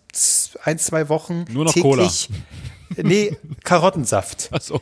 [0.64, 2.30] ein, zwei Wochen Nur noch täglich,
[2.98, 4.50] Nee, Karottensaft.
[4.52, 4.82] Achso.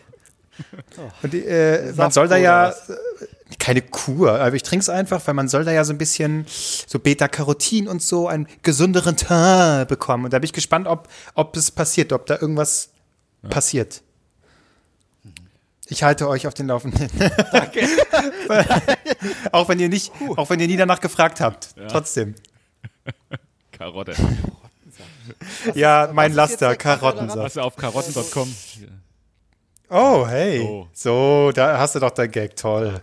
[1.21, 2.97] Und äh, man soll da ja was?
[3.59, 6.45] keine Kur, aber ich trinke es einfach, weil man soll da ja so ein bisschen
[6.47, 10.25] so Beta-Carotin und so einen gesünderen Teint bekommen.
[10.25, 12.89] Und da bin ich gespannt, ob, ob es passiert, ob da irgendwas
[13.49, 14.01] passiert.
[15.87, 17.09] Ich halte euch auf den Laufenden.
[17.51, 17.87] Danke.
[19.51, 21.75] auch wenn ihr nicht, auch wenn ihr nie danach gefragt habt.
[21.89, 22.35] Trotzdem.
[23.71, 24.15] Karotte.
[25.73, 27.55] Ja, mein Laster, Karottensaft.
[27.55, 28.53] Du auf karotten.com.
[29.89, 30.59] Oh, hey.
[30.59, 30.87] So.
[30.93, 33.01] So, da hast du doch dein Gag, toll.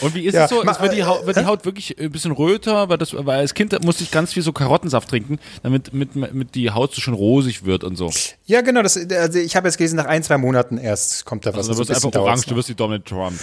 [0.00, 0.62] Und wie ist Ja, es so?
[0.62, 2.88] Ist, wird, die äh, Haut, wird die Haut wirklich ein bisschen röter?
[2.88, 6.54] Weil, das, weil als Kind musste ich ganz viel so Karottensaft trinken, damit mit, mit
[6.54, 8.10] die Haut so schön rosig wird und so.
[8.46, 8.82] Ja, genau.
[8.82, 11.68] Das, also ich habe jetzt gelesen, nach ein, zwei Monaten erst kommt da was.
[11.68, 13.38] Also du so ein wirst einfach orange, du wirst wie Donald Trump.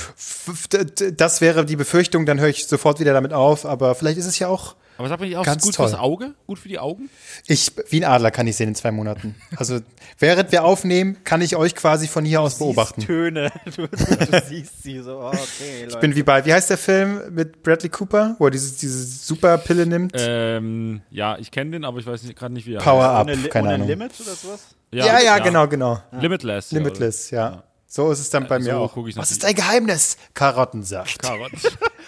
[1.15, 3.65] Das wäre die Befürchtung, dann höre ich sofort wieder damit auf.
[3.65, 4.75] Aber vielleicht ist es ja auch.
[4.99, 5.87] Aber sag mal, auch Ganz gut toll.
[5.87, 6.33] fürs Auge?
[6.45, 7.09] Gut für die Augen?
[7.47, 9.33] Ich, wie ein Adler kann ich sehen in zwei Monaten.
[9.55, 9.79] Also,
[10.19, 12.99] während wir aufnehmen, kann ich euch quasi von hier aus beobachten.
[12.99, 13.49] Töne.
[13.77, 15.19] Du, du, du siehst sie so.
[15.21, 15.37] Okay,
[15.83, 15.87] Leute.
[15.87, 19.05] Ich bin wie bei, wie heißt der Film mit Bradley Cooper, wo er diese, diese
[19.05, 20.11] Superpille nimmt?
[20.17, 23.15] Ähm, ja, ich kenne den, aber ich weiß nicht- gerade nicht, wie er Power heißt.
[23.15, 23.87] Up, ohne, keine ohne Ahnung.
[23.87, 24.59] Limits oder sowas?
[24.91, 26.01] Ja, ja, genau, genau.
[26.11, 26.71] Limitless.
[26.71, 27.63] ja, Limitless, ja.
[27.87, 28.97] So ist es dann bei so mir auch.
[29.15, 30.17] Was ist dein Geheimnis?
[30.33, 31.23] Karottensaft.
[31.25, 31.35] oder?
[31.37, 31.59] Karotten.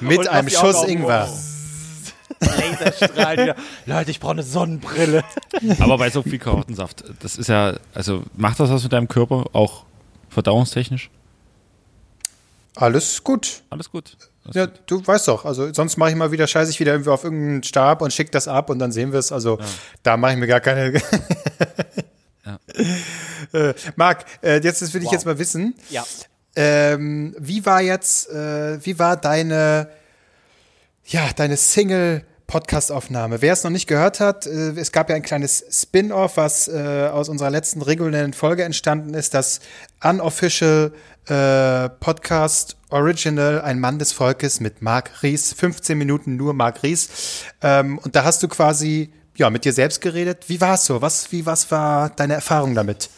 [0.02, 0.84] Mit einem Schuss.
[0.84, 1.30] Ingwer.
[2.42, 3.56] Laserstrahl wieder.
[3.86, 5.24] Leute, ich brauche eine Sonnenbrille.
[5.80, 9.46] aber bei so viel Karottensaft, das ist ja, also macht das was mit deinem Körper,
[9.54, 9.84] auch
[10.30, 11.10] verdauungstechnisch?
[12.76, 13.62] Alles gut.
[13.70, 14.18] Alles gut.
[14.46, 17.12] Das Ja, du weißt doch, also sonst mache ich mal wieder, scheiße ich wieder irgendwie
[17.12, 19.32] auf irgendeinen Stab und schicke das ab und dann sehen wir es.
[19.32, 19.60] Also
[20.04, 21.00] da mache ich mir gar keine.
[22.44, 22.60] Ja.
[23.54, 25.76] äh, Marc, äh, jetzt das will ich jetzt mal wissen.
[25.92, 26.04] Ja.
[26.56, 29.90] Ähm, wie war jetzt, äh, wie war deine,
[31.06, 33.42] ja, deine Single Podcast-Aufnahme?
[33.42, 37.08] Wer es noch nicht gehört hat, äh, es gab ja ein kleines Spin-off, was äh,
[37.10, 39.62] aus unserer letzten regulären Folge entstanden ist, das
[40.04, 40.92] Unofficial
[41.28, 45.54] äh, Podcast Original Ein Mann des Volkes mit Marc Ries.
[45.54, 47.46] 15 Minuten nur Marc Ries.
[47.62, 50.50] Ähm, und da hast du quasi ja, mit dir selbst geredet.
[50.50, 51.02] Wie war es so?
[51.02, 53.10] Was, wie, was war deine Erfahrung damit?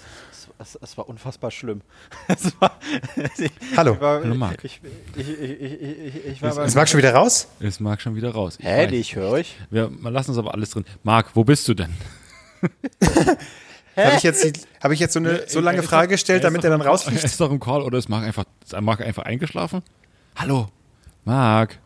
[0.63, 1.81] Es, es war unfassbar schlimm.
[2.27, 2.79] Es war,
[3.77, 3.93] Hallo.
[3.93, 4.63] Ich war, Hallo, Marc.
[4.63, 4.79] Ich,
[5.15, 7.47] ich, ich, ich, ich, ich war Ist Marc schon wieder raus?
[7.59, 8.55] ist Marc schon wieder raus.
[8.59, 9.55] Ich Hä, ich höre euch.
[9.69, 10.85] Wir wir lassen uns aber alles drin.
[11.03, 11.93] Marc, wo bist du denn?
[13.95, 16.71] Habe ich jetzt, die- hab ich jetzt so eine so lange Frage gestellt, damit er
[16.71, 17.23] dann rausfliegt?
[17.23, 19.83] ist doch im Call oder ist Marc einfach, ist Marc einfach eingeschlafen?
[20.35, 20.67] Hallo,
[21.25, 21.77] Marc,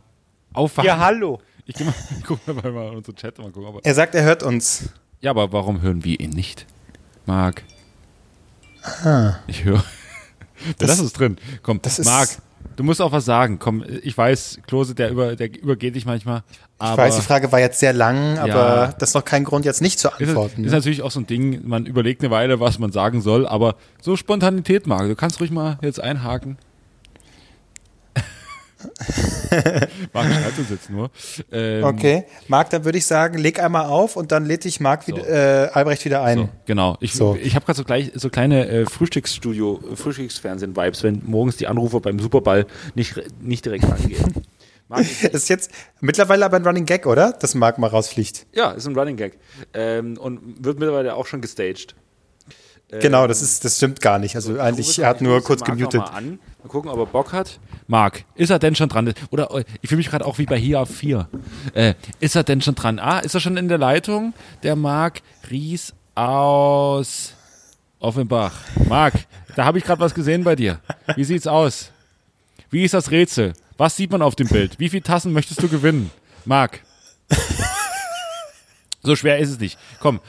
[0.54, 0.88] aufwachen.
[0.88, 1.42] Ja, hallo.
[1.66, 1.94] Ich geh mal,
[2.26, 3.68] guck mal bei mal unsere Chat mal gucken.
[3.68, 4.90] Aber, Er sagt, er hört uns.
[5.20, 6.66] ja, aber warum hören wir ihn nicht?
[7.26, 7.63] Marc.
[9.47, 9.84] Ich höre.
[10.80, 11.38] Wir lassen es drin.
[11.62, 12.30] Komm, das ist- Marc,
[12.76, 13.60] du musst auch was sagen.
[13.60, 16.43] Komm, ich weiß, Klose, der, über, der übergeht dich manchmal.
[16.82, 18.88] Ich weiß, die Frage war jetzt sehr lang, aber Ja.
[19.00, 20.63] das ist noch kein Grund, jetzt nicht zu ist, antworten.
[20.63, 20.78] ist ne?
[20.78, 24.15] natürlich auch so ein Ding, man überlegt eine Weile, was man sagen soll, aber so
[24.15, 26.58] Spontanität, Marc, du kannst ruhig mal jetzt einhaken.
[30.13, 31.10] Marc schreibt uns jetzt nur.
[31.52, 35.08] Ähm, Okay, Marc, dann würde ich sagen, leg einmal auf und dann lädt dich Marc
[35.08, 36.38] wieder, äh, Albrecht wieder ein.
[36.38, 36.98] So, genau.
[37.00, 37.38] Ich, So.
[37.42, 42.00] ich habe gerade so gleich so kleine äh, Frühstücksstudio, äh, Frühstücksfernsehen-Vibes, wenn morgens die Anrufer
[42.00, 44.34] beim Superball nicht, nicht direkt rangehen.
[44.90, 47.34] Marc, ist jetzt mittlerweile aber ein Running Gag, oder?
[47.34, 48.46] Dass Marc mal rausfliegt.
[48.54, 49.38] ja, ist ein Running Gag.
[49.74, 51.96] Ähm, und wird mittlerweile auch schon gestaged.
[52.89, 54.36] Genau, das ist, das stimmt gar nicht.
[54.36, 56.00] Also eigentlich, er hat nur kurz noch gemutet.
[56.00, 56.39] Mal, an.
[56.63, 57.60] mal gucken, ob er Bock hat.
[57.88, 59.13] Marc, ist er denn schon dran?
[59.30, 61.28] Oder äh, ich fühle mich gerade auch wie bei hier auf 4.
[61.73, 63.00] Äh, ist er denn schon dran?
[63.00, 64.34] Ah, ist er schon in der Leitung?
[64.63, 65.21] Der Marc
[65.52, 67.34] Ries aus
[68.00, 68.54] Offenbach.
[68.88, 69.13] Marc,
[69.56, 70.80] da habe ich gerade was gesehen bei dir.
[71.15, 71.91] Wie sieht's aus?
[72.69, 73.54] Wie ist das Rätsel?
[73.78, 74.80] Was sieht man auf dem Bild?
[74.80, 76.10] Wie viele Tassen möchtest du gewinnen?
[76.45, 76.82] Marc.
[79.04, 79.78] So schwer ist es nicht.
[80.02, 80.19] Komm,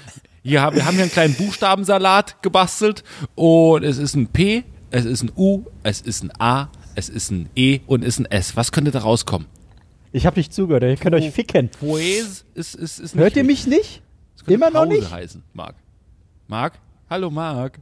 [0.42, 5.04] hier haben, wir haben hier einen kleinen Buchstabensalat gebastelt und es ist ein P, es
[5.04, 8.26] ist ein U, es ist ein A, es ist ein E und es ist ein
[8.26, 8.56] S.
[8.56, 9.48] Was könnte da rauskommen?
[10.12, 11.68] Ich habe nicht zugehört, ihr könnt euch ficken.
[11.68, 14.02] Poes ist, ist, ist Hört ihr mich nicht?
[14.46, 15.10] Immer noch Pause nicht?
[15.10, 15.74] heißen, Marc.
[16.46, 16.78] Marc?
[17.10, 17.78] Hallo, Marc.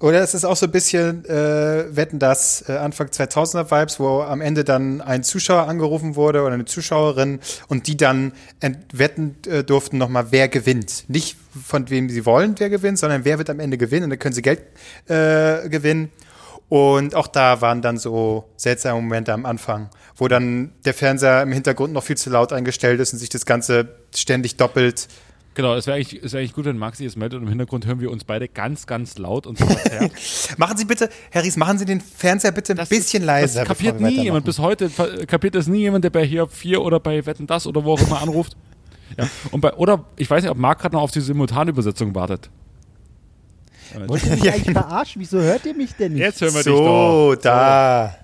[0.00, 4.20] Oder es ist auch so ein bisschen, äh, wetten das, äh, Anfang 2000er Vibes, wo
[4.20, 8.32] am Ende dann ein Zuschauer angerufen wurde oder eine Zuschauerin und die dann
[8.92, 11.04] wetten äh, durften nochmal, wer gewinnt.
[11.08, 14.18] Nicht von wem sie wollen, wer gewinnt, sondern wer wird am Ende gewinnen und dann
[14.20, 14.60] können sie Geld
[15.08, 16.12] äh, gewinnen.
[16.68, 21.50] Und auch da waren dann so seltsame Momente am Anfang, wo dann der Fernseher im
[21.50, 25.08] Hintergrund noch viel zu laut eingestellt ist und sich das Ganze ständig doppelt.
[25.58, 27.84] Genau, es wäre eigentlich, es wär eigentlich gut, wenn Maxi es meldet und im Hintergrund
[27.84, 30.12] hören wir uns beide ganz, ganz laut und so verzerrt.
[30.56, 33.60] Machen Sie bitte, Herr Ries, machen Sie den Fernseher bitte ein Das bisschen ist, leiser.
[33.62, 34.44] Das kapiert nie jemand.
[34.44, 34.88] Bis heute
[35.26, 38.00] kapiert das nie jemand, der bei hier 4 oder bei Wetten das oder wo auch
[38.00, 38.56] immer anruft.
[39.16, 39.28] Ja.
[39.50, 42.50] Und bei, oder ich weiß nicht, ob Marc gerade noch auf die Simultanübersetzung wartet.
[44.06, 45.20] Wollt ihr mich eigentlich verarschen?
[45.20, 46.20] Wieso hört ihr mich denn nicht?
[46.20, 47.32] Jetzt hören wir dich doch.
[47.32, 48.14] So, da.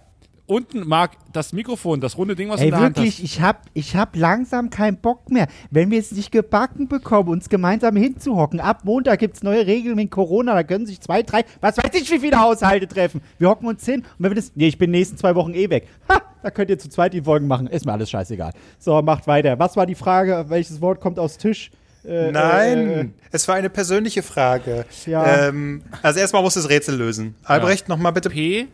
[0.46, 3.24] Unten, Marc, das Mikrofon, das runde Ding, was du Ey, der Hand wirklich, hast.
[3.24, 5.46] ich hab, ich hab langsam keinen Bock mehr.
[5.70, 8.60] Wenn wir es nicht gebacken bekommen, uns gemeinsam hinzuhocken.
[8.60, 10.52] Ab Montag gibt's neue Regeln wegen Corona.
[10.52, 13.22] Da können sich zwei, drei, was weiß ich, wie viele Haushalte treffen.
[13.38, 15.34] Wir hocken uns hin und wenn wir das, nee, ich bin in den nächsten zwei
[15.34, 15.88] Wochen eh weg.
[16.10, 17.66] Ha, da könnt ihr zu zweit die Folgen machen.
[17.66, 18.52] Ist mir alles scheißegal.
[18.78, 19.58] So, macht weiter.
[19.58, 20.44] Was war die Frage?
[20.48, 21.70] Welches Wort kommt aus Tisch?
[22.06, 24.84] Äh, Nein, äh, es war eine persönliche Frage.
[25.06, 25.48] Ja.
[25.48, 27.34] Ähm, also erstmal muss das Rätsel lösen.
[27.44, 28.28] Albrecht, nochmal bitte.
[28.28, 28.66] P,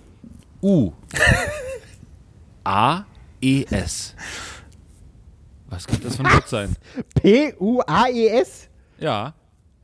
[0.63, 0.93] U,
[2.65, 3.05] A,
[3.41, 4.15] E, S.
[5.69, 6.77] Was könnte das für ein Wort sein?
[7.15, 8.69] P-U-A-E-S?
[8.99, 9.35] Ja.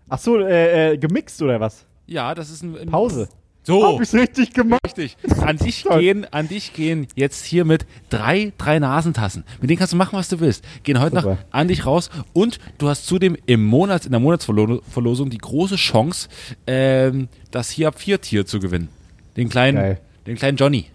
[0.08, 1.86] Ach so, äh, äh, gemixt oder was?
[2.06, 2.76] Ja, das ist ein.
[2.76, 3.28] ein Pause.
[3.62, 3.84] So.
[3.84, 4.80] Hab ich's richtig gemacht?
[4.86, 5.16] Richtig.
[5.40, 9.42] An dich gehen, an dich gehen jetzt hier mit drei, drei Nasentassen.
[9.60, 10.62] Mit denen kannst du machen, was du willst.
[10.84, 11.30] Gehen heute Super.
[11.30, 15.74] noch an dich raus und du hast zudem im Monat, in der Monatsverlosung die große
[15.74, 16.28] Chance,
[16.68, 18.88] ähm, das hier ab vier Tier zu gewinnen.
[19.36, 20.00] Den kleinen, Geil.
[20.26, 20.86] Den kleinen Johnny.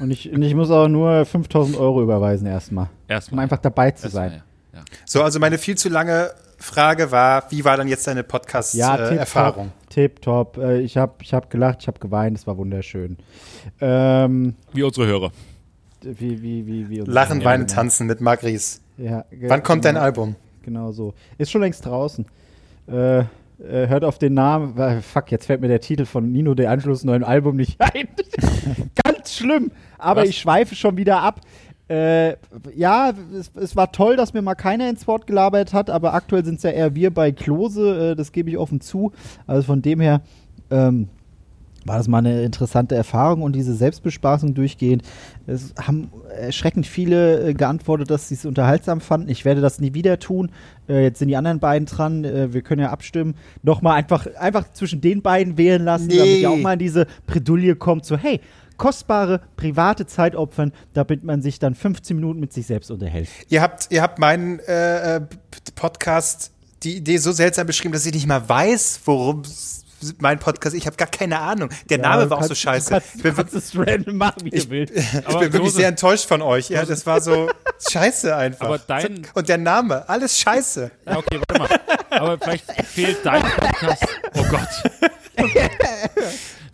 [0.00, 2.84] Und ich, und ich muss auch nur 5000 Euro überweisen erstmal.
[2.86, 3.42] Um Erstmal.
[3.42, 4.42] einfach dabei zu Erstmal, sein.
[4.72, 4.78] ja.
[4.78, 4.84] Ja.
[5.04, 9.72] So, also meine viel zu lange Frage war, wie war dann jetzt deine Ja, Podcast-Erfahrung?
[9.90, 10.56] tip top.
[10.58, 13.18] Äh, ich habe ich hab gelacht, ich habe geweint, es war wunderschön.
[13.80, 15.30] Ähm, Wie unsere Hörer.
[16.02, 17.74] wie, wie, wie, wie Lachen, ja, Weinen, genau.
[17.74, 18.80] Tanzen mit Marc Ries.
[18.96, 20.36] Ja, Wann kommt dein genau, Album?
[20.62, 21.12] Genau so.
[21.38, 22.24] Ist schon längst draußen.
[22.86, 23.24] Äh,
[23.58, 24.76] äh, hört auf den Namen.
[24.78, 28.08] äh, Fuck, jetzt fällt mir der Titel von Nino De Angelos neuen Album nicht ein.
[29.04, 29.70] Ganz schlimm.
[29.98, 30.30] Aber Was?
[30.30, 31.40] ich schweife schon wieder ab.
[31.88, 32.36] Äh,
[32.74, 36.44] ja, es, es war toll, dass mir mal keiner ins Wort gelabert hat, aber aktuell
[36.44, 39.12] sind es ja eher wir bei Klose, äh, das gebe ich offen zu.
[39.46, 40.20] Also von dem her
[40.70, 41.08] ähm,
[41.86, 45.02] war das mal eine interessante Erfahrung und diese Selbstbespaßung durchgehend.
[45.46, 49.28] Es haben erschreckend viele äh, geantwortet, dass sie es unterhaltsam fanden.
[49.28, 50.50] Ich werde das nie wieder tun.
[50.88, 52.24] Äh, jetzt sind die anderen beiden dran.
[52.24, 53.34] Äh, wir können ja abstimmen.
[53.62, 56.16] Nochmal einfach, einfach zwischen den beiden wählen lassen, Nee.
[56.18, 58.04] damit ihr auch mal in diese Bredouille kommt.
[58.04, 58.40] So, hey,
[58.76, 63.28] kostbare private Zeit opfern, damit man sich dann 15 Minuten mit sich selbst unterhält.
[63.48, 65.20] Ihr habt, ihr habt meinen äh,
[65.74, 69.84] Podcast, die Idee so seltsam beschrieben, dass ich nicht mal weiß, worum s-
[70.18, 71.68] mein Podcast, ich habe gar keine Ahnung.
[71.90, 72.90] Der Name Ja, war auch so kannst- scheiße.
[72.90, 74.94] Kannst, ich bin, kannst es random machen, wie du willst.
[74.96, 76.68] ich bin wirklich sehr enttäuscht von euch.
[76.68, 77.48] Ja, das war so
[77.90, 78.66] scheiße einfach.
[78.66, 80.90] Aber dein- Und der Name, alles scheiße.
[81.06, 81.80] Ja, okay, warte mal.
[82.10, 84.06] Aber vielleicht fehlt dein Podcast.
[84.34, 84.68] Oh Gott.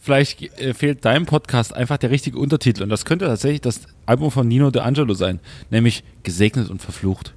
[0.00, 2.82] Vielleicht äh, fehlt deinem Podcast einfach der richtige Untertitel.
[2.82, 5.38] Und das könnte tatsächlich das Album von Nino De Angelo sein.
[5.70, 7.34] Nämlich Gesegnet und Verflucht.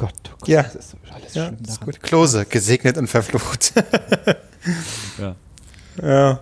[0.00, 0.62] Gott, oh Gott, Ja.
[0.62, 2.00] das ist so alles Ja, schlimm ist gut.
[2.02, 3.72] Klose, gesegnet und verflucht.
[5.18, 5.34] Ja.
[6.02, 6.40] ja.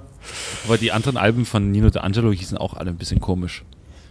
[0.67, 3.65] Aber die anderen Alben von Nino De Angelo hießen auch alle ein bisschen komisch.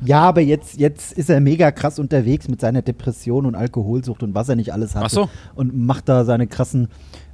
[0.03, 4.33] Ja, aber jetzt, jetzt ist er mega krass unterwegs mit seiner Depression und Alkoholsucht und
[4.35, 5.03] was er nicht alles hat.
[5.05, 5.29] Ach so.
[5.55, 6.87] Und macht da seine krassen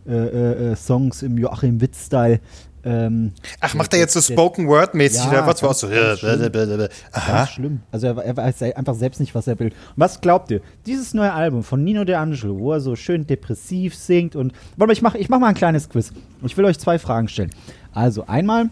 [0.08, 2.39] äh, äh, äh, Songs im Joachim Witt-Style.
[2.85, 5.61] Ähm, Ach, macht er jetzt so Spoken Word mäßig Ja, oder was?
[5.63, 5.87] War auch ganz- so.
[5.87, 6.87] ganz schlimm.
[7.13, 7.31] Aha.
[7.37, 7.79] Ganz schlimm.
[7.91, 9.67] Also er, er weiß einfach selbst nicht, was er will.
[9.69, 10.61] Und was glaubt ihr?
[10.85, 14.53] Dieses neue Album von Nino De Angelo, wo er so schön depressiv singt und.
[14.75, 16.11] Warte mal, ich mache ich mach mal ein kleines Quiz.
[16.43, 17.51] Ich will euch zwei Fragen stellen.
[17.93, 18.69] Also einmal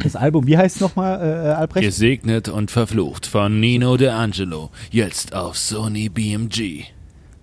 [0.00, 1.86] das Album, wie heißt es nochmal, äh, Albrecht?
[1.86, 4.70] Gesegnet und Verflucht von Nino De Angelo.
[4.90, 6.84] Jetzt auf Sony BMG.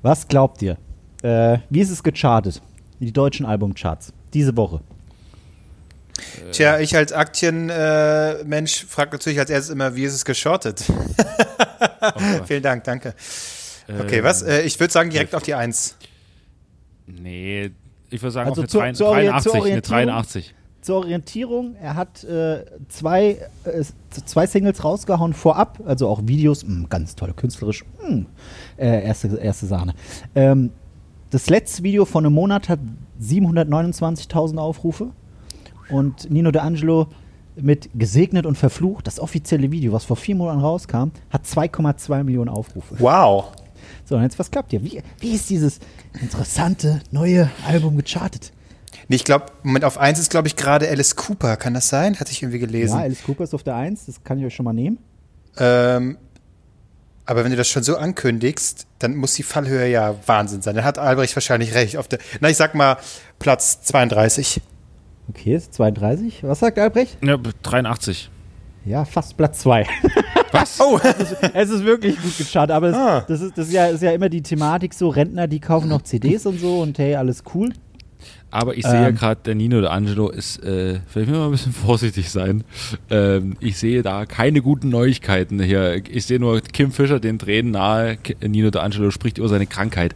[0.01, 0.77] Was glaubt ihr?
[1.23, 2.61] Äh, wie ist es gechartet?
[2.99, 4.13] Die deutschen Albumcharts.
[4.33, 4.81] Diese Woche.
[6.51, 10.83] Tja, ich als Aktienmensch äh, frage natürlich als erstes immer, wie ist es geschortet?
[12.45, 13.13] Vielen Dank, danke.
[13.87, 14.41] Okay, was?
[14.43, 15.97] Äh, ich würde sagen direkt auf die Eins.
[17.07, 17.71] Nee,
[18.09, 20.05] ich würde sagen Also auf eine, zur- 3, zur Orient- 83, zur eine Orientierung?
[20.07, 20.55] 83.
[20.81, 23.83] Zur Orientierung, er hat äh, zwei, äh,
[24.25, 28.25] zwei Singles rausgehauen vorab, also auch Videos, mh, ganz toll, künstlerisch, mh,
[28.77, 29.93] äh, erste, erste Sahne.
[30.33, 30.71] Ähm,
[31.29, 32.79] das letzte Video von einem Monat hat
[33.21, 35.11] 729.000 Aufrufe
[35.91, 37.07] und Nino D'Angelo
[37.55, 42.49] mit Gesegnet und Verflucht, das offizielle Video, was vor vier Monaten rauskam, hat 2,2 Millionen
[42.49, 42.95] Aufrufe.
[42.99, 43.51] Wow.
[44.05, 44.83] So, und jetzt, was klappt hier?
[44.83, 45.79] Wie, wie ist dieses
[46.21, 48.51] interessante neue Album gechartet?
[49.07, 51.57] Nee, ich glaube, Moment, auf eins ist, glaube ich, gerade Alice Cooper.
[51.57, 52.19] Kann das sein?
[52.19, 52.97] Hatte ich irgendwie gelesen.
[52.97, 54.97] Ja, Alice Cooper ist auf der 1, das kann ich euch schon mal nehmen.
[55.57, 56.17] Ähm,
[57.25, 60.75] aber wenn du das schon so ankündigst, dann muss die Fallhöhe ja Wahnsinn sein.
[60.75, 61.97] Dann hat Albrecht wahrscheinlich recht.
[61.97, 62.97] Auf der, na, ich sag mal
[63.39, 64.61] Platz 32.
[65.33, 66.43] Okay, ist 32.
[66.43, 67.17] Was sagt Albrecht?
[67.23, 68.29] Ja, 83.
[68.85, 69.85] Ja, fast Platz 2.
[70.51, 70.79] Was?
[70.81, 70.99] Oh,
[71.53, 73.21] es ist wirklich gut gechartet, aber es, Ah.
[73.27, 76.01] das, ist, das ist, ja, ist ja immer die Thematik so, Rentner, die kaufen noch
[76.01, 77.69] CDs und so und hey, alles cool.
[78.49, 79.15] Aber ich sehe ja Ähm.
[79.15, 82.65] gerade, der Nino D'Angelo ist, äh, vielleicht müssen wir mal ein bisschen vorsichtig sein.
[83.09, 86.01] Ähm, ich sehe da keine guten Neuigkeiten hier.
[86.11, 88.17] Ich sehe nur Kim Fischer den Tränen nahe.
[88.45, 90.15] Nino D'Angelo spricht über seine Krankheit.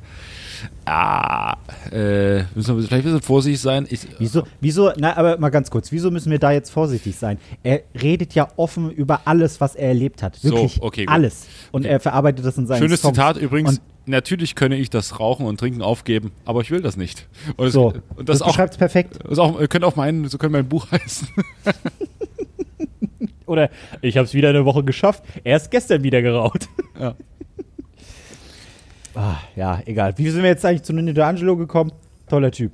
[0.85, 1.57] Ah,
[1.91, 3.87] äh, müssen wir vielleicht ein bisschen vorsichtig sein.
[3.89, 7.37] Ich, Wieso, wieso, na, aber mal ganz kurz, wieso müssen wir da jetzt vorsichtig sein?
[7.63, 10.35] Er redet ja offen über alles, was er erlebt hat.
[10.35, 11.13] So, Wirklich okay, gut.
[11.13, 11.47] alles.
[11.71, 13.15] Und er verarbeitet das in seinen Schönes Songs.
[13.15, 13.79] Zitat übrigens.
[13.79, 17.27] Und Natürlich könne ich das Rauchen und Trinken aufgeben, aber ich will das nicht.
[17.57, 19.17] Und, so, und das, das, beschreibt es perfekt.
[19.27, 21.27] das auch, könnte auch mein, so könnte mein Buch heißen.
[23.47, 23.69] Oder
[24.01, 26.69] ich habe es wieder eine Woche geschafft, erst gestern wieder geraucht.
[26.99, 27.15] Ja.
[29.15, 30.17] Ah, ja, egal.
[30.17, 31.91] Wie sind wir jetzt eigentlich zu Nino D'Angelo gekommen?
[32.27, 32.73] Toller Typ.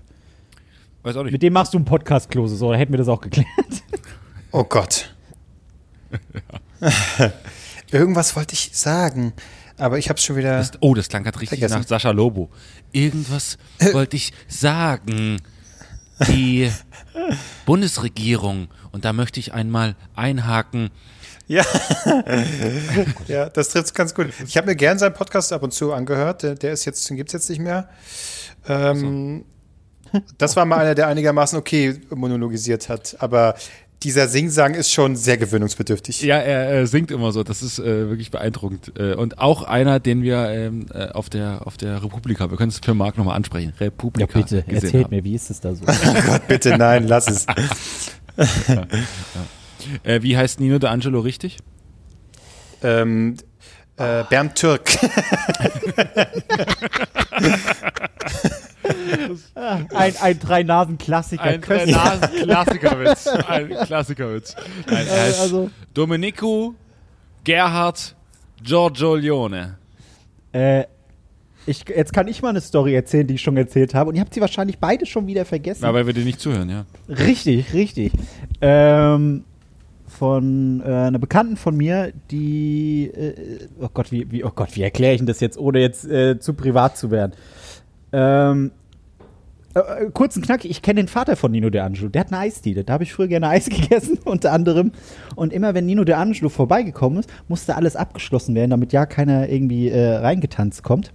[1.03, 1.31] Weiß auch nicht.
[1.31, 3.47] Mit dem machst du einen Podcast, Klose, so, dann hätten wir das auch geklärt.
[4.51, 5.13] oh Gott.
[7.91, 9.33] Irgendwas wollte ich sagen,
[9.77, 10.57] aber ich habe schon wieder.
[10.57, 11.79] Das, oh, das klang gerade richtig Vergessen.
[11.79, 12.49] nach Sascha Lobo.
[12.91, 13.57] Irgendwas
[13.93, 15.41] wollte ich sagen.
[16.27, 16.69] Die
[17.65, 20.91] Bundesregierung, und da möchte ich einmal einhaken.
[21.51, 21.65] Ja,
[23.27, 24.27] ja das trifft ganz gut.
[24.47, 26.43] Ich habe mir gern seinen Podcast ab und zu angehört.
[26.43, 27.89] Der, der ist jetzt, den gibt's jetzt nicht mehr.
[28.67, 29.43] Ähm,
[30.37, 33.17] Das war mal einer, der einigermaßen okay monologisiert hat.
[33.19, 33.55] Aber
[34.03, 36.21] dieser Singsang ist schon sehr gewöhnungsbedürftig.
[36.21, 38.93] Ja, er äh, singt immer so, das ist äh, wirklich beeindruckend.
[38.97, 42.71] Äh, und auch einer, den wir ähm, äh, auf, der, auf der Republika, wir können
[42.71, 45.15] es für Marc nochmal ansprechen, Ja, Republika bitte, gesehen erzählt haben.
[45.15, 45.83] mir, wie ist es da so?
[45.87, 47.45] Oh Gott, bitte nein, lass es.
[50.03, 51.57] Äh, wie heißt Nino D'Angelo richtig?
[52.83, 53.37] ähm,
[53.97, 54.89] äh, Bernd Türk.
[59.55, 61.43] ein ein Drei-Nasen-Klassiker.
[61.43, 61.95] Ein Köstlich.
[62.41, 63.27] Klassikerwitz.
[63.47, 64.55] Ein Klassikerwitz.
[64.87, 66.73] Nein, er heißt also- Domenico
[67.43, 68.15] Gerhard
[68.63, 69.77] Giorgio Leone.
[70.51, 70.85] Äh,
[71.65, 74.09] ich, jetzt kann ich mal eine Story erzählen, die ich schon erzählt habe.
[74.09, 75.83] Und ihr habt sie wahrscheinlich beide schon wieder vergessen.
[75.83, 76.85] Ja, weil wir dir nicht zuhören, ja.
[77.07, 78.13] Richtig, richtig.
[78.61, 79.43] Ähm,
[80.11, 84.83] von äh, einer Bekannten von mir, die, äh, oh Gott, wie, wie, oh Gott, wie
[84.83, 87.33] erkläre ich denn das jetzt, ohne jetzt äh, zu privat zu werden?
[88.11, 88.71] Ähm,
[89.73, 92.09] äh, äh, kurz und knackig, ich kenne den Vater von Nino D'Angelo.
[92.09, 92.83] Der hat eine Eisdiele.
[92.83, 94.91] Da habe ich früher gerne Eis gegessen, unter anderem.
[95.35, 99.89] Und immer wenn Nino D'Angelo vorbeigekommen ist, musste alles abgeschlossen werden, damit ja keiner irgendwie
[99.89, 101.11] äh, reingetanzt kommt.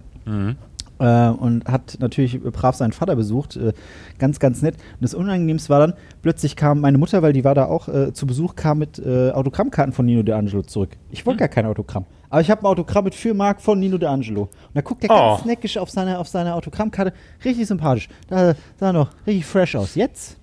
[0.99, 3.55] Äh, und hat natürlich brav seinen Vater besucht.
[3.55, 3.73] Äh,
[4.17, 4.75] ganz, ganz nett.
[4.75, 8.13] Und das Unangenehmste war dann, plötzlich kam meine Mutter, weil die war da auch äh,
[8.13, 10.89] zu Besuch, kam mit äh, Autogrammkarten von Nino D'Angelo zurück.
[11.11, 12.05] Ich wollte gar kein Autogramm.
[12.29, 14.41] Aber ich habe ein Autogramm mit 4 Mark von Nino D'Angelo.
[14.41, 15.47] Und da guckt er ganz Oh.
[15.47, 17.13] neckisch auf seine, auf seine Autogrammkarte.
[17.45, 18.09] Richtig sympathisch.
[18.27, 19.95] Da sah er noch richtig fresh aus.
[19.95, 20.35] Jetzt?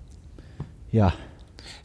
[0.93, 1.13] Ja.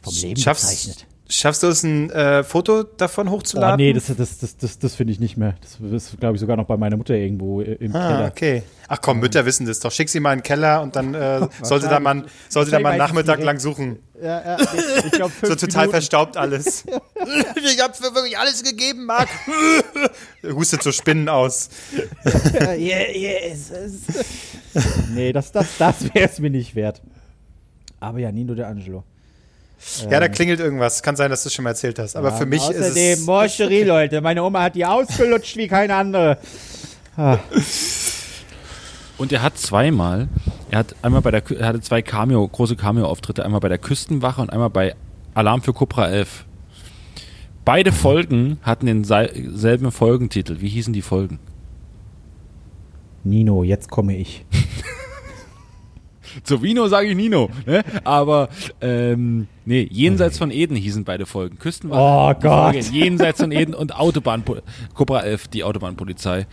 [0.02, 1.06] Vom Leben Schaffst, gezeichnet.
[1.30, 3.76] Schaffst du es, ein äh, Foto davon Oh, hochzuladen?
[3.78, 5.54] nee, das, das, das, das, das finde ich nicht mehr.
[5.62, 8.28] Das ist, glaube ich, sogar noch bei meiner Mutter irgendwo im Ah, Keller.
[8.28, 8.62] okay.
[8.88, 9.92] Ach komm, Mütter wissen das doch.
[9.92, 12.90] Schick sie mal in den Keller und dann äh, sollte da man, sollte da mal
[12.90, 14.00] weiß Nachmittag lang suchen.
[14.20, 14.66] Ja, ja,
[15.06, 16.84] ich glaube, So total verstaubt alles.
[17.56, 19.28] ich mir wirklich alles gegeben, Marc.
[20.42, 21.70] Hustet so Spinnen aus.
[22.76, 23.70] yeah, yes.
[25.14, 27.00] nee, das, das, das wäre es mir nicht wert.
[28.00, 29.04] Aber ja, Nino de Angelo.
[30.10, 31.02] Ja, da klingelt irgendwas.
[31.02, 32.16] Kann sein, dass du es schon mal erzählt hast.
[32.16, 33.20] Aber für mich ist Außerdem, es.
[33.26, 34.20] Morcherie, Leute.
[34.20, 36.38] Meine Oma hat die ausgelutscht wie keine andere.
[39.18, 40.28] Und er hat zweimal,
[40.70, 44.40] er hat einmal bei der, er hatte zwei Cameo, große Cameo-Auftritte, einmal bei der Küstenwache
[44.40, 44.94] und einmal bei
[45.34, 46.46] Alarm für Cobra 11.
[47.64, 50.60] Beide Folgen hatten denselben Folgentitel.
[50.60, 51.38] Wie hießen die Folgen?
[53.22, 54.46] Nino, jetzt komme ich.
[56.44, 57.84] Zu Vino sage ich Nino, ne?
[58.04, 58.48] aber
[58.80, 61.56] ähm, Nee, jenseits von Eden hießen beide Folgen.
[61.58, 62.34] Oh Küstenwache.
[62.36, 62.74] die Gott.
[62.74, 64.42] Folge jenseits von Eden und Autobahn,
[64.94, 66.46] Cobra 11, die Autobahnpolizei.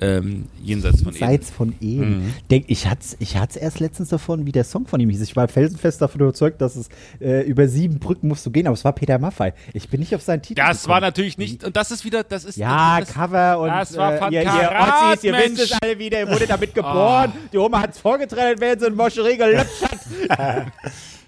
[0.00, 1.18] Ähm, jenseits von Eden.
[1.18, 2.34] Seits von Eden.
[2.50, 5.20] Denk, ich hatte es ich hat's erst letztens davon, wie der Song von ihm hieß.
[5.20, 6.88] Ich war felsenfest davon überzeugt, dass es
[7.20, 9.52] äh, über sieben Brücken musst du gehen, aber es war Peter Maffei.
[9.74, 11.08] Ich bin nicht auf seinen Titel Das war gekommen.
[11.08, 12.56] natürlich nicht, und das ist wieder, das ist.
[12.56, 16.20] Ja, das, Cover und das war von ihr, ihr Ossis, ihr wisst es alle wieder,
[16.20, 17.32] ihr wurde damit geboren.
[17.52, 20.66] Die Oma hat es vorgetragen, wenn sie in Moscherie gelöpft hat.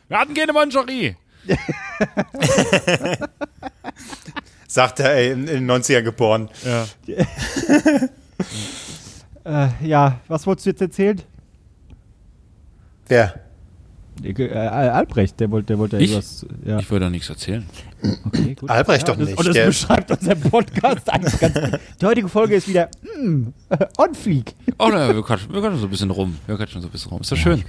[0.09, 1.17] Wir hatten keine Mancherie.
[4.67, 6.49] Sagt er, ey, in, in den 90ern geboren.
[6.65, 6.87] Ja.
[9.45, 11.23] Äh, ja, was wolltest du jetzt erzählen?
[13.07, 13.41] Wer?
[14.23, 16.11] Äh, Albrecht, der wollte, der wollte Ich?
[16.11, 16.45] irgendwas.
[16.67, 17.65] Ja, Ich würde da nichts erzählen.
[18.27, 18.69] okay, gut.
[18.69, 19.39] Albrecht ja, doch und das, nicht.
[19.39, 21.81] Und das Der- beschreibt unseren Podcast eigentlich ganz gut.
[22.03, 23.45] Die heutige Folge ist wieder mm,
[23.97, 24.55] on fleek.
[24.79, 26.37] Oh, na, wir quatschen, wir quatschen so ein bisschen rum.
[26.47, 27.23] Wir quatschen so ein bisschen rum.
[27.23, 27.65] Ist doch schön.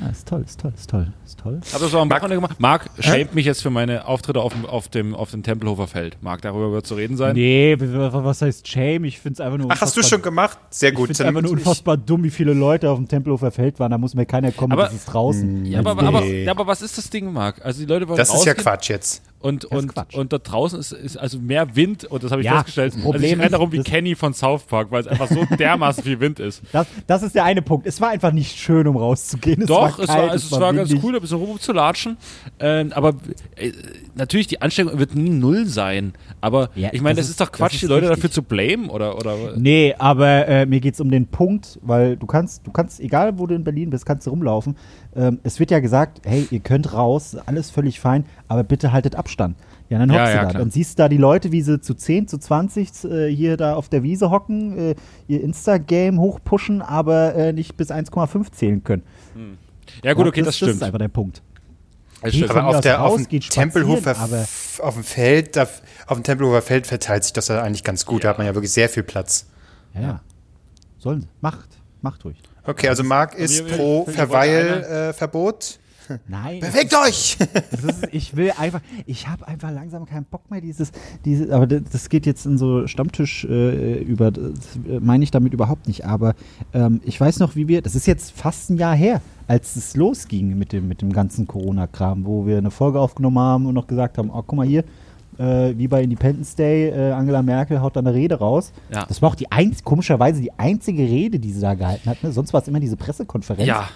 [0.00, 1.60] Ja, ist toll, ist toll, ist toll, ist toll.
[1.72, 2.58] Hab das auch am Wochenende gemacht.
[2.58, 6.16] Marc schämt mich jetzt für meine Auftritte auf dem, auf dem, auf dem Tempelhofer Feld.
[6.22, 7.34] Marc, darüber wird zu reden sein.
[7.34, 9.04] Nee, was heißt Shame?
[9.04, 9.68] Ich finde es einfach nur.
[9.70, 10.58] Ach, hast du schon gemacht?
[10.70, 11.08] Sehr Ich gut.
[11.08, 13.90] finde es einfach nur unfassbar dumm, wie viele Leute auf dem Tempelhofer Feld waren.
[13.90, 15.66] Da muss mir keiner kommen, Aber- das ist draußen.
[15.66, 17.64] Ja, aber, aber, aber, was ist das Ding, Marc?
[17.64, 19.22] Also die Leute wollen Das ist ja rausgehen Quatsch jetzt.
[19.42, 20.14] Und, und, Quatsch.
[20.14, 22.94] und da draußen ist, ist also mehr Wind und das habe ich Ja, festgestellt.
[22.94, 25.44] das Problem also ich renne darum wie Kenny von South Park, weil es einfach so
[25.58, 26.62] dermaßen viel Wind ist.
[26.72, 27.86] Das, das ist der eine Punkt.
[27.86, 29.62] Es war einfach nicht schön, um rauszugehen.
[29.62, 31.04] Es Doch, war es kalt, war, es, war ganz windig.
[31.04, 32.16] cool, ein bisschen rumzulatschen.
[32.60, 33.14] Ähm, aber
[33.56, 33.72] äh,
[34.14, 36.12] natürlich, die Anstrengung wird nie null sein.
[36.40, 38.16] Aber Ja, ich meine, das das, ist- doch Quatsch, ist die Leute richtig.
[38.22, 39.16] dafür zu blamen oder.
[39.16, 43.00] oder Nee, aber äh, mir geht es um den Punkt, weil du kannst, du kannst,
[43.00, 44.76] egal wo du in Berlin bist, kannst du rumlaufen.
[45.16, 49.16] Ähm, es wird ja gesagt, hey, ihr könnt raus, alles völlig fein, aber bitte haltet
[49.16, 49.31] Abstand.
[49.88, 50.50] Ja, dann Ja, hockst ja, du da.
[50.50, 50.62] klar.
[50.62, 53.74] Dann siehst du da die Leute, wie sie zu 10, zu 20 äh, hier da
[53.74, 54.94] auf der Wiese hocken, äh,
[55.28, 59.02] ihr Insta-Game hochpushen, aber äh, nicht bis 1,5 zählen können.
[60.04, 60.72] ja, gut, Ja, okay, das, Das stimmt.
[60.74, 61.42] ist einfach der Punkt.
[62.22, 64.16] Das Geht Aber auf, der, raus, auf dem Tempelhofer,
[64.80, 65.62] auf dem Feld, da,
[66.06, 68.22] auf dem Tempelhofer Feld verteilt sich das ja eigentlich ganz gut.
[68.22, 69.46] Da hat man ja wirklich sehr viel Platz.
[69.94, 70.20] Ja, ja.
[70.98, 71.28] Sollen sie.
[71.40, 71.68] Macht.
[72.00, 72.36] Macht ruhig.
[72.64, 75.80] Okay, also Marc ist wir- pro Verweilverbot.
[76.28, 76.60] Nein.
[76.60, 77.36] Bewegt euch!
[77.70, 80.92] Das ist, ich will einfach, ich habe einfach langsam keinen Bock mehr, dieses,
[81.24, 84.50] dieses aber das, geht jetzt in so Stammtisch äh, über, das
[84.88, 86.34] äh, meine ich damit überhaupt nicht, aber
[86.72, 89.96] ähm, ich weiß noch, wie wir, das ist jetzt fast ein Jahr her, als es
[89.96, 93.86] losging mit dem, mit dem ganzen Corona-Kram, wo wir eine Folge aufgenommen haben und noch
[93.86, 94.84] gesagt haben, oh, guck mal hier,
[95.38, 98.72] äh, wie bei Independence Day, äh, Angela Merkel haut da eine Rede raus.
[98.92, 99.04] Ja.
[99.06, 102.22] Das war auch die einz komischerweise die einzige Rede, die sie da gehalten hat.
[102.22, 102.32] Ne?
[102.32, 103.66] Sonst war es immer diese Pressekonferenz.
[103.66, 103.88] Ja,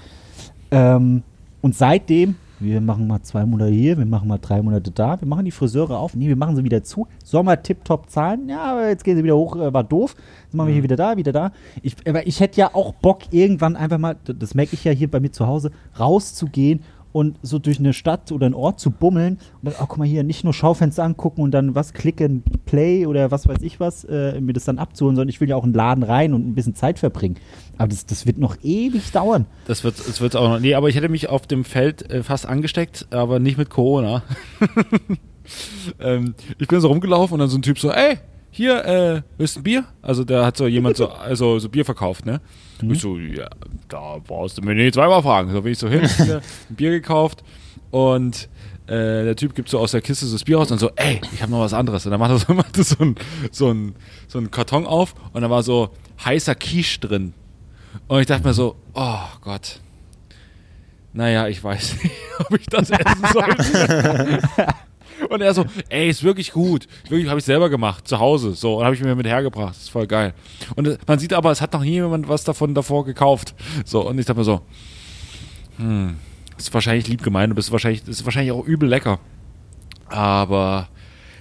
[0.70, 1.22] Ähm,
[1.66, 5.26] und seitdem, wir machen mal zwei Monate hier, wir machen mal drei Monate da, wir
[5.26, 7.08] machen die Friseure auf, nee, wir machen sie wieder zu.
[7.24, 10.14] Sommer tipptopp zahlen, ja, aber jetzt gehen sie wieder hoch, äh, war doof.
[10.44, 11.50] Jetzt machen wir hier wieder da, wieder da.
[11.82, 15.10] Ich, aber ich hätte ja auch Bock, irgendwann einfach mal, das merke ich ja hier
[15.10, 16.84] bei mir zu Hause, rauszugehen
[17.16, 20.06] und so durch eine Stadt oder einen Ort zu bummeln und dann, oh, guck mal
[20.06, 24.04] hier, nicht nur Schaufenster angucken und dann was klicken, Play oder was weiß ich was,
[24.04, 26.46] äh, mir das dann abzuholen, sondern ich will ja auch in den Laden rein und
[26.46, 27.36] ein bisschen Zeit verbringen.
[27.78, 29.46] Aber das, das wird noch ewig dauern.
[29.66, 30.60] das wird es wird auch noch.
[30.60, 34.22] Nee, aber ich hätte mich auf dem Feld äh, fast angesteckt, aber nicht mit Corona.
[36.00, 38.18] ähm, ich bin so rumgelaufen und dann so ein Typ so, ey,
[38.56, 39.84] hier, äh, willst du ein Bier?
[40.00, 42.40] Also der hat so jemand so, also so Bier verkauft, ne?
[42.80, 43.48] Ich so, ja,
[43.88, 45.52] da brauchst du mir nicht zweimal fragen.
[45.52, 46.08] So bin ich so hin,
[46.70, 47.44] ein Bier gekauft
[47.90, 48.48] und
[48.86, 51.20] äh, der Typ gibt so aus der Kiste so das Bier raus und so, ey,
[51.34, 52.06] ich habe noch was anderes.
[52.06, 53.14] Und dann macht er so, macht er so, ein,
[53.50, 53.94] so, ein,
[54.26, 55.90] so einen Karton auf und da war so
[56.24, 57.34] heißer Quiche drin.
[58.08, 59.80] Und ich dachte mir so, oh Gott.
[61.12, 64.38] Naja, ich weiß nicht, ob ich das essen sollte.
[65.28, 66.86] Und er so, ey, ist wirklich gut.
[67.08, 68.52] Wirklich, habe ich selber gemacht, zu Hause.
[68.54, 69.76] So, und habe ich mir mit hergebracht.
[69.76, 70.34] Ist voll geil.
[70.74, 73.54] Und äh, man sieht aber, es hat noch nie jemand was davon davor gekauft.
[73.84, 74.60] So, und ich dachte mir so,
[75.78, 76.16] hm,
[76.56, 79.18] ist wahrscheinlich lieb gemeint, bist wahrscheinlich, ist wahrscheinlich auch übel lecker.
[80.08, 80.88] Aber,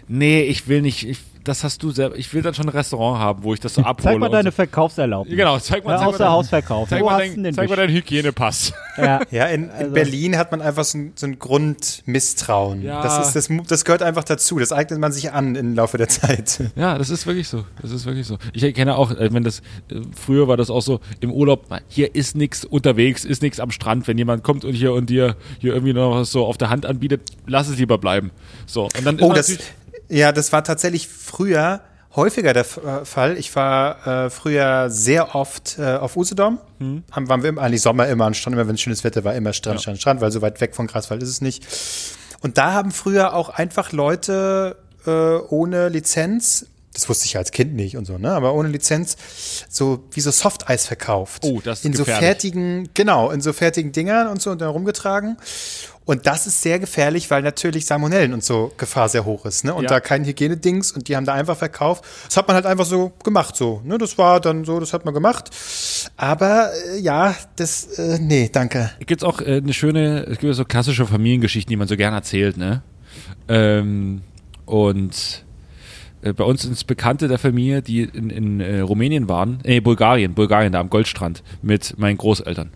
[0.08, 3.20] nee, ich will nicht, ich, das hast du selber, ich will dann schon ein Restaurant
[3.20, 4.14] haben, wo ich das so abhole.
[4.14, 4.56] Zeig mal deine so.
[4.56, 5.38] Verkaufserlaubnis.
[5.38, 6.89] Genau, zeig mal, Ja, zeig mal außer Hausverkauf.
[6.89, 8.74] Zeig mal, dein, zeig mal deinen Hygienepass.
[8.98, 9.20] Ja.
[9.30, 12.82] Ja, in, in Also- Berlin hat man einfach so ein, so ein Grundmisstrauen.
[12.82, 13.02] Ja.
[13.04, 14.58] Das, ist, das, das gehört einfach dazu.
[14.58, 16.62] Das eignet man sich an im Laufe der Zeit.
[16.76, 17.66] Ja, das ist wirklich so.
[17.82, 18.38] Das ist wirklich so.
[18.54, 21.66] Ich kenne auch, äh, wenn das äh, früher war das auch so im Urlaub.
[21.88, 24.08] Hier ist nichts unterwegs, ist nichts am Strand.
[24.08, 26.86] Wenn jemand kommt und hier und dir hier irgendwie noch was so auf der Hand
[26.86, 28.32] anbietet, lass es lieber bleiben.
[28.66, 29.74] So und dann Oh, ist das, natürlich-
[30.10, 31.82] ja, das war tatsächlich früher
[32.16, 33.38] häufiger der äh, Fall.
[33.38, 36.60] Ich war äh, früher sehr oft äh, auf Usedom.
[36.80, 37.03] Mhm.
[37.12, 39.53] Haben, waren wir immer, eigentlich Sommer immer am Strand, immer wenn schönes Wetter war, immer
[39.53, 41.66] Strand, Strand, Strand, weil so weit weg von Graswald ist es nicht.
[42.41, 47.51] Und da haben früher auch einfach Leute äh, ohne Lizenz, das wusste ich ja als
[47.51, 49.18] Kind nicht und so, ne, aber ohne Lizenz,
[49.70, 51.43] so wie so Softeis verkauft.
[51.43, 52.26] Oh, das ist In so gefährlich.
[52.26, 55.38] fertigen, genau, in so fertigen Dingern und so und dann rumgetragen.
[56.06, 59.66] Und das ist sehr gefährlich, weil natürlich Salmonellen und so Gefahr sehr hoch ist.
[59.66, 59.74] Ne?
[59.74, 59.89] Und Ja.
[59.89, 62.06] da kein Hygienedings und die haben da einfach verkauft.
[62.26, 63.56] Das hat man halt einfach so gemacht.
[63.56, 63.97] So, ne?
[63.97, 65.49] Das war dann so, das hat man gemacht.
[66.16, 68.91] Aber äh, ja, das, äh, nee, danke.
[68.99, 71.97] Gibt es auch äh, eine schöne, es gibt ja so klassische Familiengeschichten, die man so
[71.97, 72.84] gerne erzählt, ne?
[73.47, 74.22] Ähm,
[74.66, 75.43] und
[76.22, 80.34] äh, bei uns ist Bekannte der Familie, die in, in äh, Rumänien waren, nee, Bulgarien,
[80.34, 82.72] Bulgarien, da am Goldstrand mit meinen Großeltern.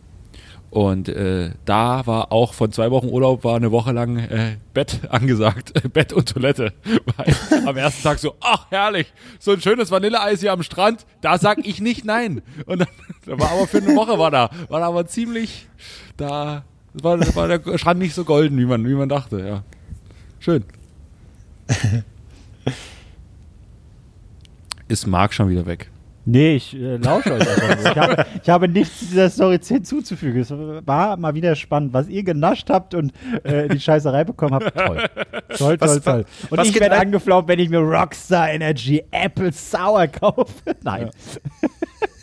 [0.71, 4.99] Und äh, da war auch von zwei Wochen Urlaub war eine Woche lang äh, Bett
[5.09, 6.73] angesagt, Bett und Toilette.
[7.17, 11.37] Weil am ersten Tag so, ach herrlich, so ein schönes Vanilleeis hier am Strand, da
[11.39, 12.41] sag ich nicht nein.
[12.65, 12.87] Und dann,
[13.25, 15.67] da war aber für eine Woche war da, war da aber ziemlich,
[16.17, 16.63] da
[16.93, 19.63] war, war der Strand nicht so golden, wie man, wie man dachte, ja.
[20.39, 20.63] Schön.
[24.87, 25.89] Ist Marc schon wieder weg?
[26.31, 27.91] Nee, ich äh, lausche euch einfach.
[27.91, 30.41] Ich habe, ich habe nichts dieser Story hinzuzufügen.
[30.41, 33.11] Es war mal wieder spannend, was ihr genascht habt und
[33.43, 34.75] äh, die Scheißerei bekommen habt.
[34.77, 35.09] Toll.
[35.57, 36.25] Toll, Was- toll, toll.
[36.51, 40.53] Und was ich werde angeflaumt, wenn ich mir Rockstar Energy Apple Sour kaufe.
[40.83, 41.09] Nein.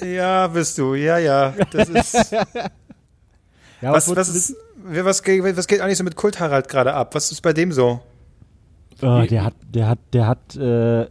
[0.04, 0.94] Ja, bist du.
[0.94, 1.52] Ja, ja.
[1.72, 2.36] Das ist.
[3.82, 7.14] Ja, was, was, ist, was, geht, was geht eigentlich so mit Kult Harald gerade ab?
[7.14, 8.00] Was ist bei dem so?
[9.02, 11.06] Oh, der hat, der hat, der hat, äh,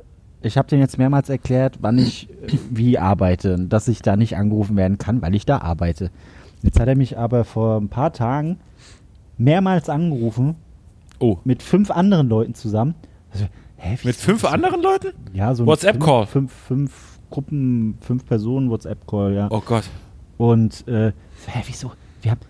[0.45, 4.15] ich habe den jetzt mehrmals erklärt, wann ich äh, wie arbeite, und dass ich da
[4.15, 6.11] nicht angerufen werden kann, weil ich da arbeite.
[6.61, 8.57] Jetzt hat er mich aber vor ein paar Tagen
[9.37, 10.55] mehrmals angerufen,
[11.19, 11.37] Oh.
[11.45, 12.93] mit fünf anderen Leuten zusammen.
[13.31, 13.45] Also,
[13.77, 15.13] hä, Mit fünf anderen Leuten?
[15.33, 16.25] Ja, so ein WhatsApp-Call?
[16.25, 19.47] Fünf, fünf, fünf Gruppen, fünf Personen WhatsApp-Call, ja.
[19.49, 19.83] Oh Gott.
[20.37, 21.11] Und äh,
[21.45, 21.91] so, hä, wieso?
[22.21, 22.41] Wir haben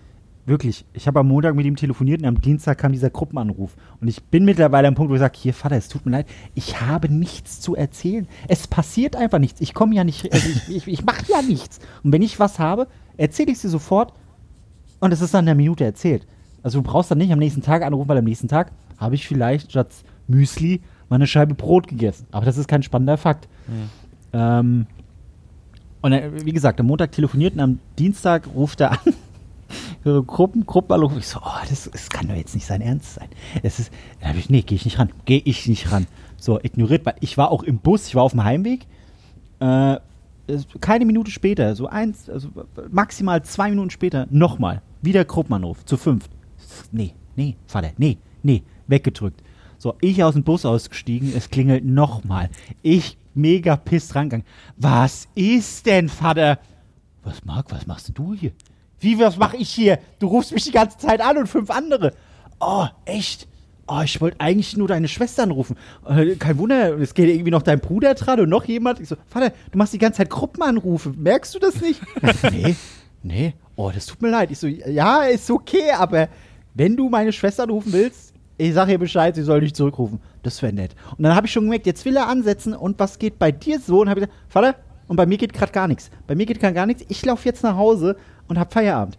[0.46, 3.76] wirklich, ich habe am Montag mit ihm telefoniert und am Dienstag kam dieser Gruppenanruf.
[4.00, 6.26] Und ich bin mittlerweile am Punkt, wo ich sage, hier Vater, es tut mir leid,
[6.54, 8.28] ich habe nichts zu erzählen.
[8.48, 9.60] Es passiert einfach nichts.
[9.60, 11.80] Ich komme ja nicht, also ich, ich, ich mache ja nichts.
[12.02, 12.86] Und wenn ich was habe,
[13.16, 14.12] erzähle ich dir sofort
[15.00, 16.26] und es ist dann in einer Minute erzählt.
[16.62, 19.26] Also du brauchst dann nicht am nächsten Tag anrufen, weil am nächsten Tag habe ich
[19.26, 19.88] vielleicht statt
[20.28, 22.26] Müsli mal eine Scheibe Brot gegessen.
[22.30, 23.48] Aber das ist kein spannender Fakt.
[24.32, 24.86] Ähm,
[26.02, 26.12] und
[26.44, 29.14] wie gesagt, am Montag telefoniert und am Dienstag ruft er an.
[30.06, 31.16] So Gruppen, Gruppenanruf.
[31.18, 33.28] Ich so, oh, das, das kann doch jetzt nicht sein Ernst sein.
[33.64, 33.90] Es ist,
[34.20, 35.10] dann hab ich, nee, gehe ich nicht ran.
[35.24, 36.06] Gehe ich nicht ran.
[36.36, 38.86] So, ignoriert, weil ich war auch im Bus, ich war auf dem Heimweg.
[39.58, 39.96] Äh,
[40.80, 42.50] keine Minute später, so eins, also
[42.88, 44.80] maximal zwei Minuten später, nochmal.
[45.02, 46.30] Wieder Gruppenanruf, zu fünft.
[46.92, 49.42] Nee, nee, Vater, nee, nee, weggedrückt.
[49.76, 52.50] So, ich aus dem Bus ausgestiegen, es klingelt nochmal.
[52.80, 54.46] Ich mega piss rangegangen.
[54.76, 56.60] Was ist denn, Vater?
[57.24, 58.52] Was, Marc, was machst du hier?
[59.00, 59.98] Wie, was mache ich hier?
[60.18, 62.12] Du rufst mich die ganze Zeit an und fünf andere.
[62.60, 63.46] Oh, echt?
[63.88, 65.76] Oh, ich wollte eigentlich nur deine Schwester anrufen.
[66.08, 68.98] Äh, kein Wunder, es geht irgendwie noch dein Bruder dran und noch jemand.
[68.98, 71.12] Ich so, Vater, du machst die ganze Zeit Gruppenanrufe.
[71.16, 72.00] Merkst du das nicht?
[72.50, 72.74] nee,
[73.22, 73.54] nee.
[73.76, 74.50] Oh, das tut mir leid.
[74.50, 76.28] Ich so, ja, ist okay, aber
[76.74, 80.18] wenn du meine Schwester anrufen willst, ich sag ihr Bescheid, sie soll dich zurückrufen.
[80.42, 80.96] Das wäre nett.
[81.16, 83.78] Und dann habe ich schon gemerkt, jetzt will er ansetzen und was geht bei dir
[83.78, 84.00] so?
[84.00, 84.74] Und habe ich gesagt, Vater,
[85.08, 86.10] und bei mir geht gerade gar nichts.
[86.26, 87.04] Bei mir geht gerade gar nichts.
[87.08, 88.16] Ich laufe jetzt nach Hause
[88.48, 89.18] und habe Feierabend.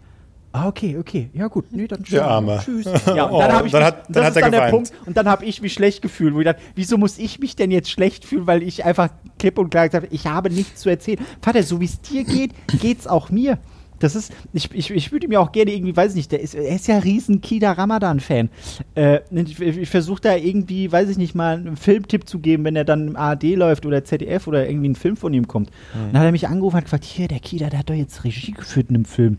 [0.50, 1.28] Ah, okay, okay.
[1.34, 1.66] Ja, gut.
[1.72, 2.58] Nee, dann Der Arme.
[2.64, 2.86] Tschüss.
[3.14, 4.60] Ja, und Oh, dann habe ich dann mich- hat- dann das hat er dann der
[4.60, 4.70] geweint.
[4.74, 4.92] Punkt.
[5.06, 7.70] Und dann habe ich mich schlecht gefühlt, wo ich dachte, wieso muss ich mich denn
[7.70, 10.88] jetzt schlecht fühlen, weil ich einfach klipp und klar gesagt habe, ich habe nichts zu
[10.88, 11.18] erzählen.
[11.42, 13.58] Vater, so wie es dir geht, geht's auch mir.
[14.00, 16.54] Das ist, ich, ich, ich würde mir auch gerne irgendwie, weiß ich nicht, der ist,
[16.54, 18.48] er ist ja riesen Kida Ramadan-Fan.
[18.94, 22.76] Äh, ich ich versuche da irgendwie, weiß ich nicht, mal einen Filmtipp zu geben, wenn
[22.76, 25.70] er dann im ARD läuft oder ZDF oder irgendwie ein Film von ihm kommt.
[25.94, 26.12] Mhm.
[26.12, 28.24] Dann hat er mich angerufen und hat gefragt, hier, der Kida, der hat doch jetzt
[28.24, 29.38] Regie geführt in einem Film.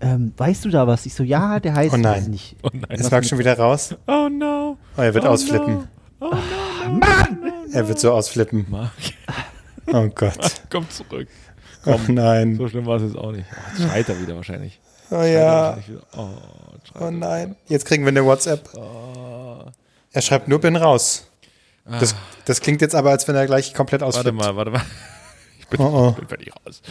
[0.00, 1.06] Ähm, weißt du da was?
[1.06, 2.14] Ich so, ja, der heißt, Oh nein.
[2.16, 2.56] weiß ich nicht.
[2.62, 2.98] Oh nein.
[2.98, 3.94] Ist Marc schon wieder raus?
[4.06, 4.76] Oh no.
[4.96, 5.74] Oh, er wird Oh ausflippen.
[5.74, 5.82] No.
[6.20, 6.34] Oh
[6.90, 7.00] no.
[7.72, 8.66] Er wird so ausflippen.
[8.68, 8.90] Marc,
[9.86, 10.62] Oh Gott.
[10.70, 11.28] komm zurück.
[11.86, 12.56] Oh nein.
[12.56, 13.46] So schlimm war es jetzt auch nicht.
[13.50, 14.80] Oh, jetzt schreit er wieder wahrscheinlich.
[15.10, 15.76] Oh ja.
[15.76, 16.02] wahrscheinlich.
[16.16, 16.28] Oh,
[17.00, 17.56] Oh nein.
[17.68, 18.68] Jetzt kriegen wir eine WhatsApp.
[20.12, 21.26] Er schreibt nur bin raus.
[21.86, 22.14] Das,
[22.46, 24.36] das klingt jetzt aber, als wenn er gleich komplett Warte ausflippt.
[24.36, 24.82] mal, warte mal.
[25.58, 26.08] Ich bin, Oh, oh.
[26.10, 26.82] ich bin fertig raus.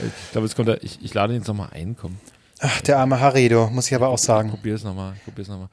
[0.00, 0.82] Ich glaube, jetzt kommt er.
[0.82, 1.96] Ich, ich lade ihn jetzt nochmal ein.
[2.00, 2.16] Komm,
[2.60, 4.48] Ach, der arme Harido, muss ich aber auch sagen.
[4.48, 5.14] probier es nochmal.
[5.24, 5.68] Probier es nochmal.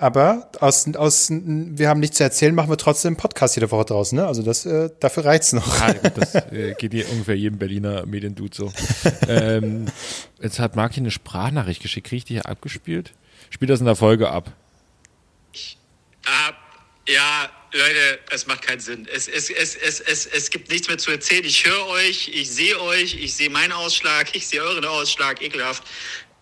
[0.00, 3.84] Aber aus, aus, wir haben nichts zu erzählen, machen wir trotzdem einen Podcast jede Woche
[3.84, 4.16] draußen.
[4.16, 4.26] Ne?
[4.26, 5.78] Also das, äh, dafür reicht's noch.
[5.78, 8.72] Ah, gut, das äh, geht hier ungefähr jedem Berliner Mediendude so.
[9.28, 9.88] ähm,
[10.40, 12.06] jetzt hat Marc hier eine Sprachnachricht geschickt.
[12.06, 13.12] Krieg ich die hier abgespielt?
[13.50, 14.50] Spielt das in der Folge ab.
[16.24, 16.52] Ah,
[17.06, 19.06] ja, Leute, es macht keinen Sinn.
[19.14, 21.44] Es, es, es, es, es, es gibt nichts mehr zu erzählen.
[21.44, 25.82] Ich höre euch, ich sehe euch, ich sehe meinen Ausschlag, ich sehe euren Ausschlag, ekelhaft.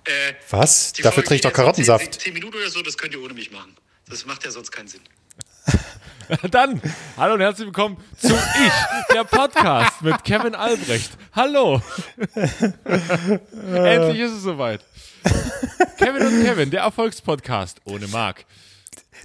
[0.08, 0.94] Äh, Was?
[0.94, 2.14] Dafür trinke ich doch Karottensaft.
[2.14, 3.76] Zehn, zehn Minuten oder so, das könnt ihr ohne mich machen.
[4.08, 5.02] Das macht ja sonst keinen Sinn.
[6.50, 6.80] Dann,
[7.18, 11.10] hallo und herzlich willkommen zu Ich, der Podcast mit Kevin Albrecht.
[11.34, 11.82] Hallo.
[12.34, 14.82] Endlich ist es soweit.
[15.98, 18.46] Kevin und Kevin, der Erfolgspodcast ohne Marc.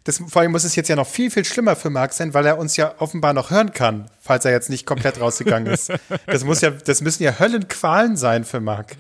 [0.03, 2.45] Das, vor allem muss es jetzt ja noch viel, viel schlimmer für Marc sein, weil
[2.45, 5.93] er uns ja offenbar noch hören kann, falls er jetzt nicht komplett rausgegangen ist.
[6.25, 8.97] Das muss ja, das müssen ja Höllenqualen sein für Marc.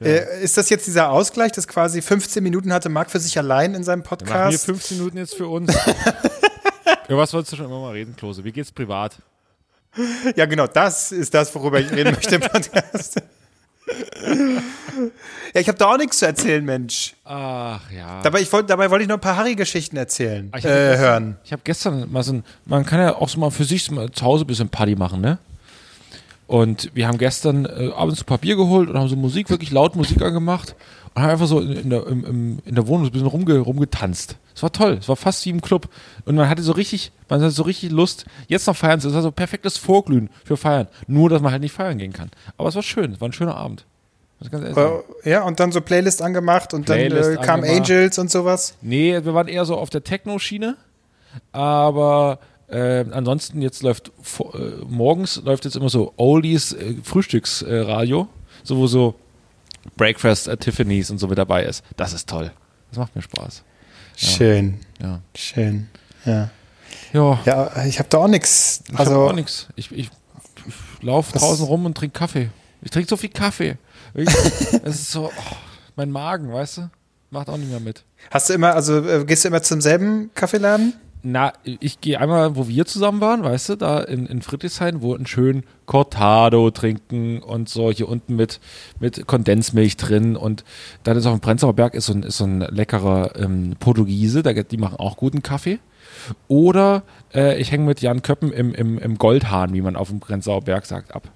[0.00, 3.74] Äh, ist das jetzt dieser Ausgleich, dass quasi 15 Minuten hatte Marc für sich allein
[3.74, 4.64] in seinem Wir machen hier Podcast?
[4.66, 5.74] 15 Minuten jetzt für uns.
[7.08, 8.42] Über was wolltest du schon immer mal reden, Klose?
[8.44, 9.16] Wie geht's privat?
[10.36, 13.20] Ja, genau, das ist das, worüber ich reden möchte im Podcast.
[15.54, 17.14] ja, ich habe da auch nichts zu erzählen, Mensch.
[17.24, 18.22] Ach ja.
[18.22, 20.98] Dabei, ich wollt, dabei wollte ich noch ein paar Harry-Geschichten erzählen, Ah, Ich äh, gestern-
[21.00, 21.36] hören.
[21.44, 24.10] Ich habe gestern mal so ein, man kann ja auch so mal für sich mal
[24.10, 25.38] zu Hause ein bisschen Party machen, ne?
[26.52, 29.70] Und wir haben gestern äh, abends ein paar Bier geholt und haben so Musik, wirklich
[29.70, 30.76] laut Musik angemacht
[31.14, 33.58] und haben einfach so in, in, der, im, in der Wohnung so ein bisschen rumge,
[33.58, 34.36] rumgetanzt.
[34.54, 35.88] Es war toll, es war fast wie im Club.
[36.26, 39.08] Und man hatte so richtig, man hatte so richtig Lust, jetzt noch feiern zu.
[39.08, 40.88] Es war so perfektes Vorglühen für Feiern.
[41.06, 42.30] Nur, dass man halt nicht feiern gehen kann.
[42.58, 43.86] Aber es war schön, es war ein schöner Abend.
[44.52, 47.90] Äh, ja, und dann so Playlist angemacht und Playlist dann äh, kam angemacht.
[47.90, 48.74] Angels und sowas.
[48.82, 50.76] Nee, wir waren eher so auf der Techno-Schiene.
[51.50, 52.40] Aber
[52.72, 58.28] äh, ansonsten jetzt läuft vor- äh, morgens läuft jetzt immer so Oldies äh, Frühstücksradio,
[58.64, 59.14] so wo so
[59.96, 61.84] Breakfast at Tiffany's und so mit dabei ist.
[61.96, 62.50] Das ist toll.
[62.90, 63.62] Das macht mir Spaß.
[64.16, 65.20] Schön, Ja.
[65.36, 65.88] schön.
[66.24, 66.50] Ja,
[67.12, 68.82] Ja, ja ich habe da auch nichts.
[68.92, 69.68] ich Also, hab auch nichts.
[69.76, 70.10] Ich, ich,
[70.66, 72.50] ich laufe draußen rum und trinke Kaffee.
[72.82, 73.76] Ich trinke so viel Kaffee.
[74.14, 74.28] Ich-
[74.84, 75.56] Es ist so, oh,
[75.96, 76.90] mein Magen, weißt du?
[77.30, 78.04] Macht auch nicht mehr mit.
[78.30, 80.92] hast du immer, also äh, gehst du immer zum selben Kaffeeladen?
[81.24, 85.14] Na, ich gehe einmal, wo wir zusammen waren, weißt du, da in, in Friedrichshain, wo
[85.14, 88.58] einen schönen Cortado trinken und so hier unten mit,
[88.98, 90.64] mit Kondensmilch drin und
[91.04, 94.42] dann ist auf dem Prenzlauer Berg ist so ein, ist so ein leckerer ähm, Portugiese,
[94.42, 95.78] da, die machen auch guten Kaffee.
[96.48, 100.18] Oder äh, ich hänge mit Jan Köppen im, im, im Goldhahn, wie man auf dem
[100.18, 101.28] Prenzlauer Berg sagt, ab.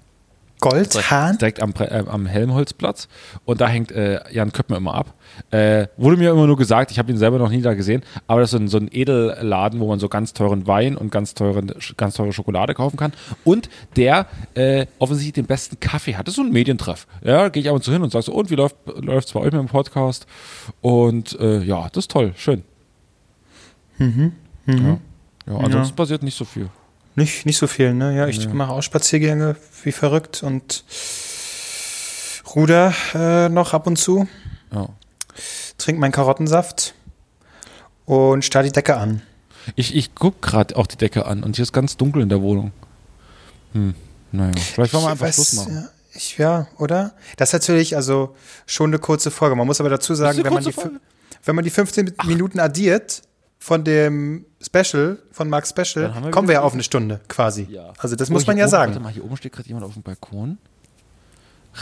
[0.59, 1.37] Goldhahn?
[1.37, 3.07] Direkt am, äh, am Helmholtzplatz.
[3.45, 5.13] Und da hängt äh, Jan Köppen immer ab.
[5.51, 8.41] Äh, wurde mir immer nur gesagt, ich habe ihn selber noch nie da gesehen, aber
[8.41, 11.33] das ist so ein, so ein Edelladen, wo man so ganz teuren Wein und ganz,
[11.33, 13.13] teuren, ganz teure Schokolade kaufen kann.
[13.43, 16.27] Und der äh, offensichtlich den besten Kaffee hat.
[16.27, 17.07] Das ist so ein Medientreff.
[17.23, 19.39] Ja, gehe ich ab und zu hin und sage so, und wie läuft es bei
[19.39, 20.25] euch mit dem Podcast?
[20.81, 22.63] Und äh, ja, das ist toll, schön.
[25.47, 25.53] Ja.
[25.53, 26.69] ja, ansonsten passiert nicht so viel.
[27.17, 28.15] Nicht, nicht so viel, ne?
[28.15, 30.83] Ja, ich mache auch Spaziergänge wie verrückt und
[32.55, 34.27] ruder äh, noch ab und zu,
[34.71, 34.87] Ja.
[35.79, 36.93] trink meinen Karottensaft
[38.05, 39.23] und starr die Decke an.
[39.75, 42.41] Ich, ich gucke gerade auch die Decke an und hier ist ganz dunkel in der
[42.41, 42.71] Wohnung.
[43.73, 43.95] Hm,
[44.31, 44.53] naja.
[44.55, 45.73] Vielleicht wollen wir einfach weiß, Schluss machen.
[45.75, 47.13] Ja, ich, ja, oder?
[47.37, 48.35] Das ist natürlich also
[48.67, 49.55] schon eine kurze Folge.
[49.55, 50.73] Man muss aber dazu sagen, wenn man, die,
[51.45, 53.23] wenn man die 15 Minuten addiert
[53.59, 57.67] von dem Special, von Marks Special, wir kommen wir ja auf eine Stunde quasi.
[57.69, 57.93] Ja.
[57.99, 58.91] Also das Oh, muss man ja oben, sagen.
[58.93, 60.57] Warte mal, hier oben steht gerade jemand auf dem Balkon.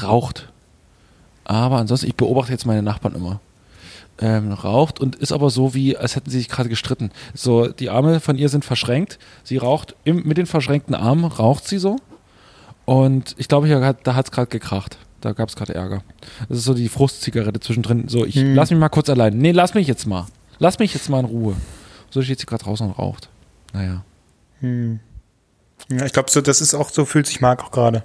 [0.01, 0.51] Raucht.
[1.43, 3.39] Aber ansonsten, ich beobachte jetzt meine Nachbarn immer.
[4.17, 7.11] Ähm, raucht und ist aber so wie, als hätten sie sich gerade gestritten.
[7.34, 9.19] So, die Arme von ihr sind verschränkt.
[9.43, 11.97] Sie raucht im, mit den verschränkten Armen, raucht sie so.
[12.86, 13.67] Und ich glaube,
[14.03, 14.97] da hat es gerade gekracht.
[15.19, 16.01] Da gab es gerade Ärger.
[16.47, 18.07] Das ist so die Frustzigarette zwischendrin.
[18.07, 18.55] So, ich Hm.
[18.55, 19.38] lass mich mal kurz allein.
[19.38, 20.28] Nee, lass mich jetzt mal.
[20.60, 21.56] Lass mich jetzt mal in Ruhe.
[22.10, 23.30] So steht sie gerade draußen und raucht.
[23.74, 24.03] Naja.
[24.62, 28.03] Ja, ich glaube, so, das ist auch so, fühlt sich Marc auch gerade.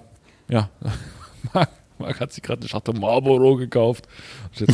[0.48, 0.68] Ja.
[1.54, 4.08] Marc, Marc hat sich gerade eine Schachtel Marlboro gekauft.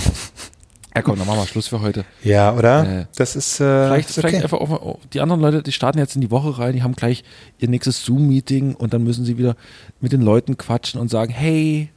[0.97, 2.07] Ja, komm, dann machen wir Schluss für heute.
[2.25, 3.01] Ja, oder?
[3.01, 4.29] Äh, das ist, äh, Vielleicht, ist okay.
[4.29, 6.73] vielleicht einfach auch mal, oh, die anderen Leute, die starten jetzt in die Woche rein,
[6.73, 7.23] die haben gleich
[7.59, 9.57] ihr nächstes Zoom-Meeting und dann müssen sie wieder
[10.01, 11.91] mit den Leuten quatschen und sagen, hey,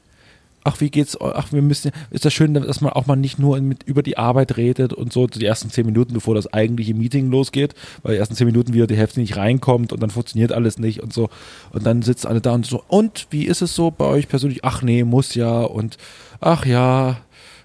[0.69, 3.59] ach, wie geht's, ach, wir müssen, ist das schön, dass man auch mal nicht nur
[3.61, 7.29] mit, über die Arbeit redet und so die ersten zehn Minuten, bevor das eigentliche Meeting
[7.31, 10.77] losgeht, weil die ersten zehn Minuten wieder die Hälfte nicht reinkommt und dann funktioniert alles
[10.77, 11.29] nicht und so.
[11.71, 14.63] Und dann sitzen alle da und so, und wie ist es so bei euch persönlich?
[14.63, 15.97] Ach nee, muss ja und
[16.39, 17.17] ach ja,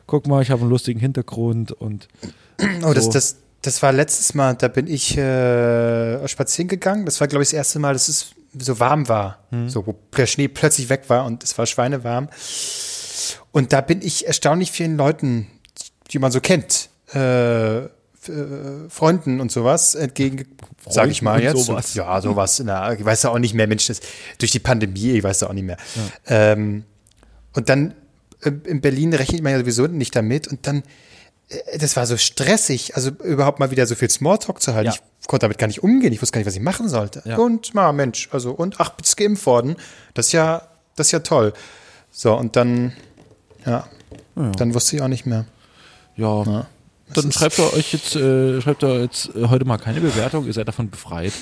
[0.07, 2.09] guck mal, ich habe einen lustigen Hintergrund und
[2.85, 3.13] Oh, das, So.
[3.13, 7.05] das, das war letztes Mal, da bin ich äh, spazieren gegangen.
[7.05, 9.39] Das war, glaube ich, das erste Mal, dass es so warm war.
[9.51, 9.69] Hm.
[9.69, 12.29] So, wo der Schnee plötzlich weg war und es war schweinewarm.
[13.55, 15.47] Und da bin ich erstaunlich vielen Leuten,
[16.11, 17.89] die man so kennt, äh, äh,
[18.89, 20.45] Freunden und sowas entgegen,
[20.89, 21.67] sage ich mal jetzt.
[21.67, 21.95] sowas.
[21.95, 22.61] Ja, sowas.
[22.65, 24.01] Na, ich weiß ja auch nicht mehr, Mensch, das,
[24.39, 25.77] durch die Pandemie, ich weiß ja auch nicht mehr.
[26.27, 26.83] Ähm,
[27.53, 27.95] und dann
[28.43, 30.83] äh, in Berlin rechnet man ja sowieso nicht damit und dann
[31.49, 34.91] äh, das war so stressig, also überhaupt mal wieder so viel Smalltalk zu halten.
[34.91, 34.97] Ja.
[35.21, 36.13] Ich konnte damit gar nicht umgehen.
[36.13, 37.23] Ich wusste gar nicht, was ich machen sollte.
[37.25, 37.37] Ja.
[37.37, 39.77] Und, na, Mensch, also, und, ach, bist geimpft worden.
[40.15, 41.53] Das ist ja, das ist ja toll.
[42.11, 42.93] So, und dann,
[43.67, 43.87] ja,
[44.35, 45.45] dann wusste ich auch nicht mehr.
[46.17, 46.67] ja,
[47.13, 50.53] dann schreibt ihr euch jetzt, äh, schreibt ihr jetzt äh, heute mal keine Bewertung, ihr
[50.55, 51.33] seid davon befreit.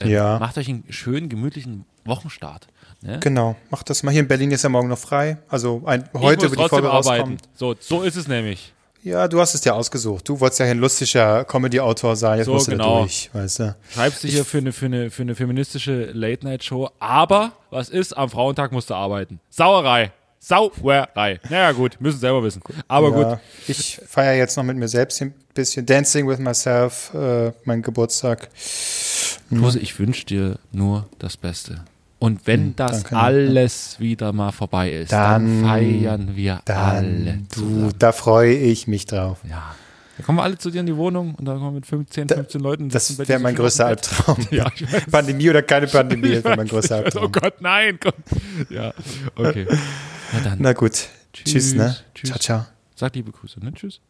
[0.00, 0.38] Ähm, Ja.
[0.40, 2.66] Macht euch einen schönen, gemütlichen Wochenstart.
[3.02, 3.20] Ne?
[3.20, 4.10] Genau, macht das mal.
[4.10, 5.38] Hier in Berlin ist ja morgen noch frei.
[5.48, 7.36] Also ein, heute, wo die Folge arbeiten.
[7.54, 8.72] So, so ist es nämlich.
[9.04, 10.28] Ja, du hast es dir ausgesucht.
[10.28, 12.38] Du wolltest ja ein lustiger Comedy-Autor sein.
[12.38, 12.94] Jetzt So, musst du genau.
[12.94, 13.76] da durch, weißt du.
[13.94, 18.16] Schreibst du hier für eine, für, eine, für eine feministische Late-Night-Show, aber was ist?
[18.16, 19.38] Am Frauentag musst du arbeiten.
[19.50, 20.10] Sauerei.
[20.38, 21.40] Sauerei.
[21.50, 22.62] Naja, gut, müssen selber wissen.
[22.88, 23.38] Aber ja, gut.
[23.68, 28.48] Ich feiere jetzt noch mit mir selbst ein bisschen Dancing with Myself, äh, mein Geburtstag.
[29.50, 31.84] Klose, ich wünsche dir nur das Beste.
[32.18, 33.16] Und wenn das danke.
[33.16, 36.64] alles wieder mal vorbei ist, dann, Dann- feiern wir alle.
[36.64, 37.92] Dann, du, zusammen.
[37.98, 39.38] da freue ich mich drauf.
[39.48, 39.74] Ja.
[40.16, 42.26] Dann kommen wir alle zu dir in die Wohnung und dann kommen wir mit 15,
[42.28, 42.88] 15 Leuten.
[42.90, 43.86] sitzen Das wäre mein größter.
[43.86, 44.38] Albtraum.
[44.50, 44.70] Ja.
[45.10, 47.16] Pandemie oder keine Pandemie, das wäre mein größter weiß.
[47.16, 47.32] Oh Albtraum.
[47.32, 47.98] Gott, nein.
[48.00, 48.14] Gott.
[48.70, 48.94] Ja,
[49.36, 49.66] okay.
[50.32, 50.60] Na dann.
[50.60, 51.08] Na gut.
[51.32, 51.96] Tschüss, Tschüss, ne?
[52.14, 52.30] tschüss.
[52.30, 52.66] Ciao, ciao.
[52.94, 53.72] Sag liebe Grüße, ne?
[53.72, 54.00] Tschüss.